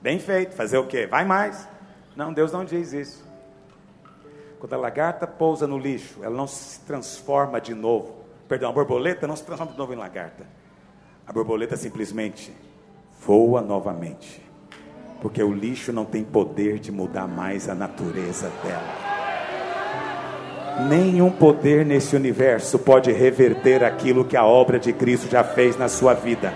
bem 0.00 0.18
feito, 0.18 0.54
fazer 0.54 0.78
o 0.78 0.86
quê? 0.86 1.06
Vai 1.06 1.24
mais. 1.24 1.68
Não, 2.16 2.32
Deus 2.32 2.52
não 2.52 2.64
diz 2.64 2.92
isso. 2.92 3.24
Quando 4.58 4.74
a 4.74 4.76
lagarta 4.76 5.26
pousa 5.26 5.66
no 5.66 5.78
lixo, 5.78 6.20
ela 6.22 6.36
não 6.36 6.46
se 6.46 6.80
transforma 6.80 7.60
de 7.60 7.74
novo. 7.74 8.24
Perdão, 8.48 8.70
a 8.70 8.72
borboleta 8.72 9.26
não 9.26 9.34
se 9.34 9.44
transforma 9.44 9.72
de 9.72 9.78
novo 9.78 9.92
em 9.92 9.96
lagarta 9.96 10.61
a 11.26 11.32
borboleta 11.32 11.76
simplesmente 11.76 12.52
voa 13.24 13.60
novamente, 13.60 14.42
porque 15.20 15.42
o 15.42 15.52
lixo 15.52 15.92
não 15.92 16.04
tem 16.04 16.24
poder 16.24 16.78
de 16.78 16.90
mudar 16.90 17.28
mais 17.28 17.68
a 17.68 17.74
natureza 17.74 18.50
dela. 18.62 19.12
Nenhum 20.88 21.30
poder 21.30 21.84
nesse 21.84 22.16
universo 22.16 22.78
pode 22.78 23.12
reverter 23.12 23.84
aquilo 23.84 24.24
que 24.24 24.36
a 24.36 24.44
obra 24.44 24.78
de 24.80 24.92
Cristo 24.92 25.30
já 25.30 25.44
fez 25.44 25.76
na 25.76 25.88
sua 25.88 26.14
vida. 26.14 26.52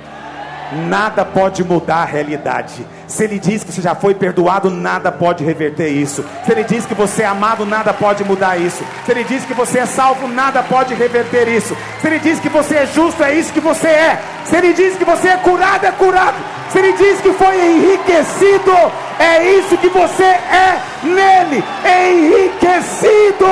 Nada 0.73 1.25
pode 1.25 1.63
mudar 1.63 1.99
a 1.99 2.05
realidade. 2.05 2.85
Se 3.07 3.23
ele 3.23 3.39
diz 3.39 3.63
que 3.63 3.73
você 3.73 3.81
já 3.81 3.95
foi 3.95 4.15
perdoado, 4.15 4.69
nada 4.69 5.13
pode 5.13 5.45
reverter 5.45 5.89
isso. 5.89 6.25
Se 6.45 6.53
ele 6.53 6.65
diz 6.65 6.85
que 6.85 6.95
você 6.95 7.23
é 7.23 7.27
amado, 7.27 7.65
nada 7.65 7.93
pode 7.93 8.25
mudar 8.25 8.57
isso. 8.57 8.85
Se 9.05 9.13
ele 9.13 9.23
diz 9.23 9.45
que 9.45 9.55
você 9.55 9.79
é 9.81 9.87
salvo, 9.87 10.27
nada 10.27 10.63
pode 10.65 10.93
reverter 10.95 11.47
isso. 11.49 11.77
Se 12.01 12.07
ele 12.09 12.19
diz 12.19 12.41
que 12.41 12.49
você 12.49 12.77
é 12.77 12.87
justo, 12.87 13.23
é 13.23 13.35
isso 13.35 13.53
que 13.53 13.61
você 13.61 13.87
é. 13.87 14.21
Se 14.45 14.57
ele 14.57 14.73
diz 14.73 14.97
que 14.97 15.05
você 15.05 15.29
é 15.29 15.37
curado, 15.37 15.87
é 15.87 15.93
curado. 15.93 16.37
Se 16.71 16.79
ele 16.79 16.93
diz 16.95 17.21
que 17.21 17.33
foi 17.33 17.57
enriquecido, 17.65 18.73
é 19.21 19.59
isso 19.59 19.79
que 19.79 19.89
você 19.89 20.25
é 20.25 20.81
nele, 21.05 21.65
enriquecido. 21.85 23.47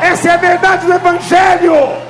Essa 0.00 0.28
é 0.28 0.32
a 0.32 0.36
verdade 0.36 0.86
do 0.86 0.92
Evangelho. 0.92 2.01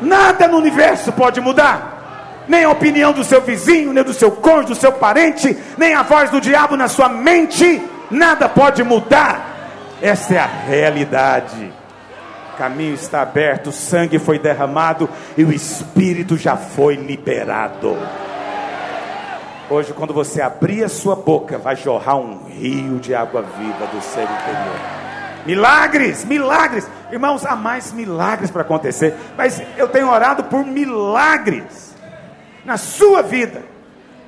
Nada 0.00 0.46
no 0.46 0.58
universo 0.58 1.12
pode 1.12 1.40
mudar. 1.40 2.44
Nem 2.48 2.64
a 2.64 2.70
opinião 2.70 3.12
do 3.12 3.22
seu 3.22 3.42
vizinho, 3.42 3.92
nem 3.92 4.02
do 4.02 4.14
seu 4.14 4.30
cônjuge, 4.30 4.68
do 4.68 4.74
seu 4.74 4.92
parente, 4.92 5.56
nem 5.76 5.94
a 5.94 6.02
voz 6.02 6.30
do 6.30 6.40
diabo 6.40 6.76
na 6.76 6.88
sua 6.88 7.08
mente. 7.08 7.82
Nada 8.10 8.48
pode 8.48 8.82
mudar. 8.82 9.56
Essa 10.00 10.34
é 10.34 10.38
a 10.38 10.46
realidade. 10.46 11.72
O 12.54 12.56
caminho 12.56 12.94
está 12.94 13.22
aberto, 13.22 13.68
o 13.68 13.72
sangue 13.72 14.18
foi 14.18 14.38
derramado 14.38 15.08
e 15.36 15.44
o 15.44 15.52
espírito 15.52 16.36
já 16.36 16.56
foi 16.56 16.94
liberado. 16.94 17.96
Hoje, 19.70 19.92
quando 19.92 20.14
você 20.14 20.40
abrir 20.40 20.82
a 20.82 20.88
sua 20.88 21.14
boca, 21.14 21.58
vai 21.58 21.76
jorrar 21.76 22.16
um 22.16 22.46
rio 22.46 22.98
de 22.98 23.14
água 23.14 23.42
viva 23.42 23.86
do 23.86 24.00
seu 24.00 24.22
interior. 24.22 25.07
Milagres, 25.46 26.24
milagres. 26.24 26.86
Irmãos, 27.10 27.44
há 27.46 27.56
mais 27.56 27.92
milagres 27.92 28.50
para 28.50 28.62
acontecer. 28.62 29.14
Mas 29.36 29.62
eu 29.76 29.88
tenho 29.88 30.10
orado 30.10 30.44
por 30.44 30.64
milagres 30.64 31.94
na 32.64 32.76
sua 32.76 33.22
vida. 33.22 33.62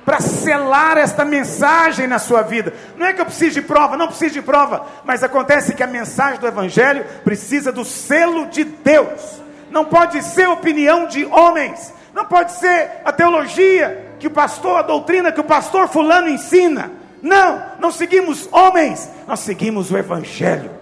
Para 0.03 0.19
selar 0.19 0.97
esta 0.97 1.23
mensagem 1.23 2.07
na 2.07 2.17
sua 2.17 2.41
vida. 2.41 2.73
Não 2.97 3.05
é 3.05 3.13
que 3.13 3.21
eu 3.21 3.25
preciso 3.25 3.61
de 3.61 3.61
prova, 3.61 3.95
não 3.95 4.07
preciso 4.07 4.33
de 4.33 4.41
prova. 4.41 4.85
Mas 5.05 5.23
acontece 5.23 5.75
que 5.75 5.83
a 5.83 5.87
mensagem 5.87 6.39
do 6.39 6.47
Evangelho 6.47 7.05
precisa 7.23 7.71
do 7.71 7.85
selo 7.85 8.47
de 8.47 8.63
Deus. 8.63 9.41
Não 9.69 9.85
pode 9.85 10.23
ser 10.23 10.49
opinião 10.49 11.07
de 11.07 11.25
homens. 11.25 11.93
Não 12.13 12.25
pode 12.25 12.51
ser 12.53 12.89
a 13.05 13.11
teologia 13.11 14.15
que 14.19 14.27
o 14.27 14.31
pastor, 14.31 14.79
a 14.79 14.81
doutrina 14.81 15.31
que 15.31 15.39
o 15.39 15.45
pastor 15.45 15.87
Fulano 15.87 16.27
ensina. 16.27 16.91
Não, 17.21 17.63
não 17.79 17.91
seguimos 17.91 18.49
homens, 18.51 19.07
nós 19.27 19.41
seguimos 19.41 19.91
o 19.91 19.97
Evangelho 19.97 20.80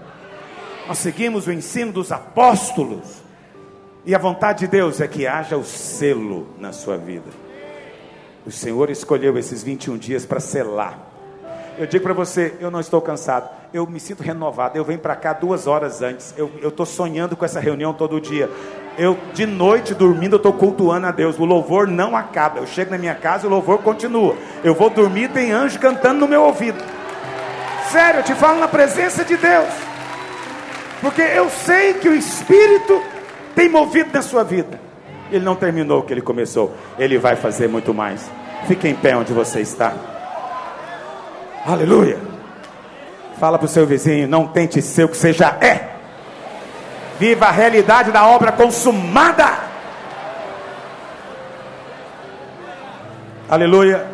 nós 0.89 0.97
seguimos 0.97 1.45
o 1.45 1.51
ensino 1.51 1.91
dos 1.91 2.11
apóstolos. 2.11 3.21
E 4.03 4.15
a 4.15 4.17
vontade 4.17 4.61
de 4.61 4.67
Deus 4.67 4.99
é 4.99 5.07
que 5.07 5.27
haja 5.27 5.55
o 5.55 5.63
selo 5.63 6.47
na 6.57 6.73
sua 6.73 6.97
vida. 6.97 7.29
O 8.43 8.49
Senhor 8.49 8.89
escolheu 8.89 9.37
esses 9.37 9.61
21 9.61 9.99
dias 9.99 10.25
para 10.25 10.39
selar. 10.39 10.97
Eu 11.77 11.85
digo 11.85 12.03
para 12.03 12.13
você, 12.15 12.55
eu 12.59 12.71
não 12.71 12.79
estou 12.79 12.99
cansado. 13.01 13.47
Eu 13.71 13.85
me 13.85 13.99
sinto 13.99 14.23
renovado. 14.23 14.79
Eu 14.79 14.83
venho 14.83 14.97
para 14.97 15.15
cá 15.15 15.31
duas 15.31 15.67
horas 15.67 16.01
antes. 16.01 16.33
Eu 16.35 16.49
estou 16.63 16.87
sonhando 16.87 17.37
com 17.37 17.45
essa 17.45 17.59
reunião 17.59 17.93
todo 17.93 18.19
dia. 18.19 18.49
Eu, 18.97 19.15
de 19.35 19.45
noite, 19.45 19.93
dormindo, 19.93 20.37
eu 20.37 20.37
estou 20.37 20.53
cultuando 20.53 21.05
a 21.05 21.11
Deus. 21.11 21.37
O 21.37 21.45
louvor 21.45 21.87
não 21.87 22.17
acaba. 22.17 22.57
Eu 22.57 22.65
chego 22.65 22.89
na 22.89 22.97
minha 22.97 23.13
casa 23.13 23.43
e 23.43 23.47
o 23.47 23.51
louvor 23.51 23.77
continua. 23.83 24.35
Eu 24.63 24.73
vou 24.73 24.89
dormir 24.89 25.29
tem 25.29 25.51
anjo 25.51 25.77
cantando 25.77 26.21
no 26.21 26.27
meu 26.27 26.41
ouvido. 26.41 26.83
Sério, 27.91 28.21
eu 28.21 28.23
te 28.23 28.33
falo 28.33 28.59
na 28.59 28.67
presença 28.67 29.23
de 29.23 29.37
Deus 29.37 29.89
porque 31.01 31.21
eu 31.21 31.49
sei 31.49 31.93
que 31.95 32.09
o 32.09 32.15
Espírito 32.15 33.01
tem 33.55 33.69
movido 33.69 34.09
na 34.13 34.21
sua 34.21 34.43
vida. 34.43 34.79
Ele 35.31 35.45
não 35.45 35.55
terminou 35.55 35.99
o 35.99 36.03
que 36.03 36.13
ele 36.13 36.21
começou, 36.21 36.73
ele 36.97 37.17
vai 37.17 37.35
fazer 37.35 37.67
muito 37.67 37.93
mais. 37.93 38.29
Fique 38.67 38.87
em 38.87 38.95
pé 38.95 39.15
onde 39.15 39.31
você 39.31 39.61
está. 39.61 39.93
Aleluia. 41.65 42.17
Fala 43.39 43.57
para 43.57 43.65
o 43.65 43.69
seu 43.69 43.85
vizinho: 43.85 44.27
não 44.27 44.47
tente 44.47 44.81
ser 44.81 45.05
o 45.05 45.09
que 45.09 45.17
você 45.17 45.31
já 45.31 45.57
é. 45.61 45.89
Viva 47.19 47.45
a 47.45 47.51
realidade 47.51 48.11
da 48.11 48.25
obra 48.25 48.51
consumada. 48.51 49.69
Aleluia. 53.49 54.09